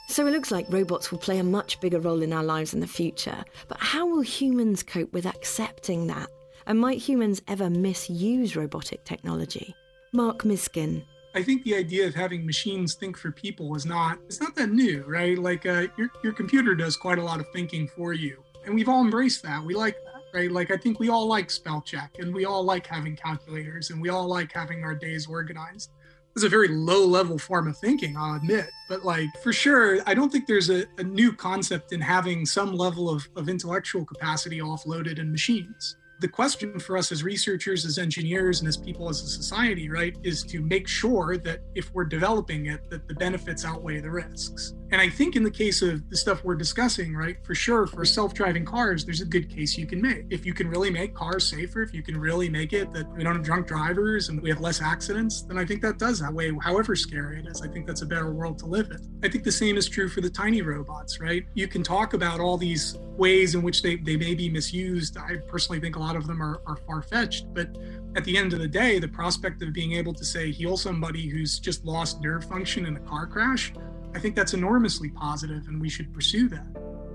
So 0.07 0.27
it 0.27 0.31
looks 0.31 0.51
like 0.51 0.65
robots 0.69 1.11
will 1.11 1.19
play 1.19 1.39
a 1.39 1.43
much 1.43 1.79
bigger 1.79 1.99
role 1.99 2.21
in 2.21 2.33
our 2.33 2.43
lives 2.43 2.73
in 2.73 2.79
the 2.79 2.87
future. 2.87 3.43
But 3.67 3.79
how 3.79 4.05
will 4.05 4.21
humans 4.21 4.83
cope 4.83 5.11
with 5.13 5.25
accepting 5.25 6.07
that? 6.07 6.29
And 6.65 6.79
might 6.79 6.99
humans 6.99 7.41
ever 7.47 7.69
misuse 7.69 8.55
robotic 8.55 9.03
technology? 9.05 9.75
Marc 10.13 10.43
Miskin. 10.43 11.03
I 11.35 11.41
think 11.41 11.63
the 11.63 11.75
idea 11.75 12.05
of 12.05 12.13
having 12.13 12.45
machines 12.45 12.93
think 12.93 13.17
for 13.17 13.31
people 13.31 13.75
is 13.75 13.85
not 13.85 14.19
it's 14.27 14.39
not 14.39 14.55
that 14.55 14.69
new, 14.69 15.03
right? 15.07 15.37
Like 15.37 15.65
uh, 15.65 15.87
your 15.97 16.09
your 16.23 16.33
computer 16.33 16.75
does 16.75 16.95
quite 16.95 17.17
a 17.17 17.23
lot 17.23 17.39
of 17.39 17.47
thinking 17.51 17.87
for 17.87 18.13
you 18.13 18.43
and 18.65 18.75
we've 18.75 18.89
all 18.89 19.01
embraced 19.01 19.43
that. 19.43 19.63
We 19.63 19.75
like 19.75 19.95
that, 20.05 20.23
right? 20.33 20.51
Like 20.51 20.71
I 20.71 20.77
think 20.77 20.99
we 20.99 21.09
all 21.09 21.27
like 21.27 21.49
spell 21.49 21.81
check, 21.81 22.15
and 22.19 22.33
we 22.33 22.45
all 22.45 22.63
like 22.63 22.87
having 22.87 23.15
calculators, 23.15 23.89
and 23.89 24.01
we 24.01 24.09
all 24.09 24.27
like 24.27 24.51
having 24.51 24.83
our 24.83 24.95
days 24.95 25.27
organized. 25.27 25.91
It's 26.35 26.43
a 26.43 26.49
very 26.49 26.67
low 26.67 27.05
level 27.05 27.37
form 27.37 27.67
of 27.67 27.77
thinking, 27.77 28.17
I'll 28.17 28.35
admit. 28.35 28.69
But 28.89 29.05
like 29.05 29.29
for 29.43 29.53
sure, 29.53 29.99
I 30.07 30.13
don't 30.13 30.31
think 30.31 30.47
there's 30.47 30.69
a, 30.69 30.85
a 30.97 31.03
new 31.03 31.31
concept 31.31 31.93
in 31.93 32.01
having 32.01 32.45
some 32.45 32.75
level 32.75 33.09
of, 33.09 33.27
of 33.35 33.49
intellectual 33.49 34.03
capacity 34.03 34.59
offloaded 34.59 35.19
in 35.19 35.31
machines 35.31 35.97
the 36.19 36.27
question 36.27 36.79
for 36.79 36.97
us 36.97 37.11
as 37.11 37.23
researchers, 37.23 37.85
as 37.85 37.97
engineers, 37.97 38.59
and 38.59 38.67
as 38.67 38.77
people 38.77 39.09
as 39.09 39.21
a 39.21 39.27
society, 39.27 39.89
right, 39.89 40.15
is 40.23 40.43
to 40.43 40.61
make 40.61 40.87
sure 40.87 41.37
that 41.37 41.59
if 41.75 41.93
we're 41.93 42.05
developing 42.05 42.67
it, 42.67 42.89
that 42.89 43.07
the 43.07 43.13
benefits 43.15 43.65
outweigh 43.65 43.99
the 43.99 44.09
risks. 44.09 44.73
And 44.91 45.01
I 45.01 45.09
think 45.09 45.35
in 45.35 45.43
the 45.43 45.51
case 45.51 45.81
of 45.81 46.07
the 46.09 46.15
stuff 46.15 46.43
we're 46.43 46.55
discussing, 46.55 47.15
right, 47.15 47.37
for 47.43 47.55
sure, 47.55 47.87
for 47.87 48.05
self-driving 48.05 48.63
cars, 48.63 49.03
there's 49.03 49.21
a 49.21 49.25
good 49.25 49.49
case 49.49 49.77
you 49.77 49.87
can 49.87 50.01
make. 50.01 50.25
If 50.29 50.45
you 50.45 50.53
can 50.53 50.69
really 50.69 50.91
make 50.91 51.15
cars 51.15 51.49
safer, 51.49 51.81
if 51.81 51.93
you 51.93 52.03
can 52.03 52.15
really 52.17 52.47
make 52.47 52.73
it 52.73 52.93
that 52.93 53.11
we 53.11 53.23
don't 53.23 53.35
have 53.35 53.43
drunk 53.43 53.67
drivers 53.67 54.29
and 54.29 54.39
we 54.41 54.49
have 54.49 54.61
less 54.61 54.81
accidents, 54.81 55.41
then 55.41 55.57
I 55.57 55.65
think 55.65 55.81
that 55.81 55.97
does 55.97 56.19
that 56.19 56.31
way, 56.31 56.51
however 56.61 56.95
scary 56.95 57.39
it 57.39 57.47
is. 57.47 57.61
I 57.61 57.67
think 57.67 57.87
that's 57.87 58.03
a 58.03 58.05
better 58.05 58.31
world 58.31 58.59
to 58.59 58.67
live 58.67 58.91
in. 58.91 59.19
I 59.23 59.29
think 59.29 59.43
the 59.43 59.51
same 59.51 59.77
is 59.77 59.89
true 59.89 60.07
for 60.07 60.21
the 60.21 60.29
tiny 60.29 60.61
robots, 60.61 61.19
right? 61.19 61.43
You 61.55 61.67
can 61.67 61.81
talk 61.81 62.13
about 62.13 62.39
all 62.39 62.57
these 62.57 62.95
ways 63.17 63.55
in 63.55 63.61
which 63.61 63.81
they, 63.81 63.95
they 63.95 64.17
may 64.17 64.35
be 64.35 64.49
misused. 64.49 65.17
I 65.17 65.37
personally 65.47 65.79
think 65.79 65.95
a 65.95 65.99
lot 66.03 66.15
of 66.15 66.27
them 66.27 66.41
are, 66.41 66.61
are 66.65 66.75
far 66.75 67.01
fetched, 67.01 67.53
but 67.53 67.77
at 68.15 68.23
the 68.25 68.37
end 68.37 68.53
of 68.53 68.59
the 68.59 68.67
day, 68.67 68.99
the 68.99 69.07
prospect 69.07 69.61
of 69.63 69.73
being 69.73 69.93
able 69.93 70.13
to 70.13 70.25
say 70.25 70.51
heal 70.51 70.77
somebody 70.77 71.27
who's 71.27 71.59
just 71.59 71.85
lost 71.85 72.21
nerve 72.21 72.43
function 72.45 72.85
in 72.85 72.97
a 72.97 72.99
car 72.99 73.25
crash, 73.25 73.73
I 74.13 74.19
think 74.19 74.35
that's 74.35 74.53
enormously 74.53 75.09
positive 75.09 75.67
and 75.67 75.81
we 75.81 75.89
should 75.89 76.13
pursue 76.13 76.49
that. 76.49 76.65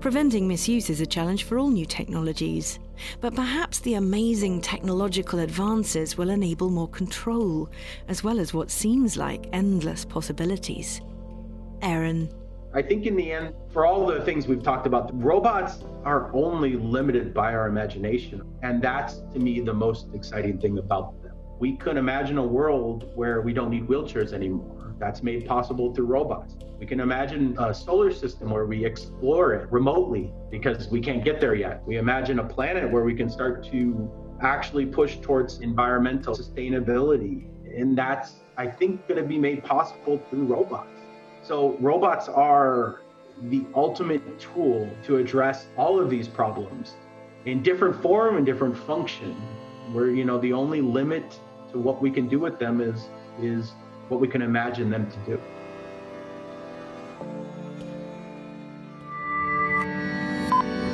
Preventing 0.01 0.47
misuse 0.47 0.89
is 0.89 1.01
a 1.01 1.05
challenge 1.05 1.43
for 1.43 1.59
all 1.59 1.69
new 1.69 1.85
technologies, 1.85 2.79
but 3.19 3.35
perhaps 3.35 3.79
the 3.79 3.95
amazing 3.95 4.61
technological 4.61 5.39
advances 5.39 6.17
will 6.17 6.29
enable 6.29 6.69
more 6.69 6.87
control, 6.87 7.69
as 8.07 8.23
well 8.23 8.39
as 8.39 8.53
what 8.53 8.71
seems 8.71 9.17
like 9.17 9.49
endless 9.51 10.05
possibilities. 10.05 11.01
Aaron, 11.81 12.31
I 12.71 12.83
think 12.83 13.07
in 13.07 13.15
the 13.15 13.31
end, 13.31 13.55
for 13.73 13.87
all 13.87 14.05
the 14.05 14.21
things 14.21 14.47
we've 14.47 14.61
talked 14.61 14.85
about, 14.85 15.09
robots 15.19 15.83
are 16.05 16.31
only 16.35 16.75
limited 16.75 17.33
by 17.33 17.55
our 17.55 17.67
imagination. 17.67 18.43
And 18.61 18.79
that's 18.79 19.21
to 19.33 19.39
me 19.39 19.59
the 19.59 19.73
most 19.73 20.13
exciting 20.13 20.59
thing 20.59 20.77
about 20.77 21.19
them. 21.23 21.35
We 21.59 21.77
could 21.77 21.97
imagine 21.97 22.37
a 22.37 22.45
world 22.45 23.09
where 23.15 23.41
we 23.41 23.53
don't 23.53 23.71
need 23.71 23.87
wheelchairs 23.87 24.33
anymore. 24.33 24.93
That's 24.99 25.23
made 25.23 25.47
possible 25.47 25.95
through 25.95 26.05
robots. 26.05 26.57
We 26.79 26.85
can 26.85 26.99
imagine 26.99 27.57
a 27.57 27.73
solar 27.73 28.13
system 28.13 28.51
where 28.51 28.67
we 28.67 28.85
explore 28.85 29.53
it 29.55 29.71
remotely 29.71 30.31
because 30.51 30.89
we 30.89 31.01
can't 31.01 31.23
get 31.23 31.41
there 31.41 31.55
yet. 31.55 31.81
We 31.87 31.97
imagine 31.97 32.37
a 32.37 32.45
planet 32.45 32.91
where 32.91 33.03
we 33.03 33.15
can 33.15 33.31
start 33.31 33.63
to 33.71 34.11
actually 34.41 34.85
push 34.85 35.17
towards 35.17 35.61
environmental 35.61 36.35
sustainability. 36.35 37.47
And 37.75 37.97
that's, 37.97 38.35
I 38.57 38.67
think, 38.67 39.07
going 39.07 39.21
to 39.21 39.27
be 39.27 39.39
made 39.39 39.63
possible 39.63 40.21
through 40.29 40.45
robots. 40.45 40.98
So 41.49 41.75
robots 41.79 42.29
are 42.29 43.01
the 43.49 43.65
ultimate 43.73 44.39
tool 44.39 44.87
to 45.03 45.17
address 45.17 45.65
all 45.77 45.99
of 45.99 46.07
these 46.07 46.27
problems 46.27 46.93
in 47.45 47.63
different 47.63 47.99
form 48.03 48.37
and 48.37 48.45
different 48.45 48.77
function 48.77 49.33
where 49.91 50.11
you 50.11 50.25
know 50.25 50.37
the 50.37 50.53
only 50.53 50.79
limit 50.79 51.39
to 51.71 51.79
what 51.79 52.03
we 52.03 52.11
can 52.11 52.27
do 52.27 52.37
with 52.37 52.59
them 52.59 52.81
is 52.81 53.09
is 53.41 53.71
what 54.09 54.19
we 54.19 54.27
can 54.27 54.43
imagine 54.43 54.91
them 54.91 55.09
to 55.09 55.17
do. 55.25 55.41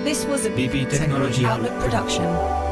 This 0.06 0.24
was 0.24 0.46
a 0.46 0.52
BP 0.52 0.90
Technology 0.90 1.46
Outlook 1.46 1.78
production 1.82 2.65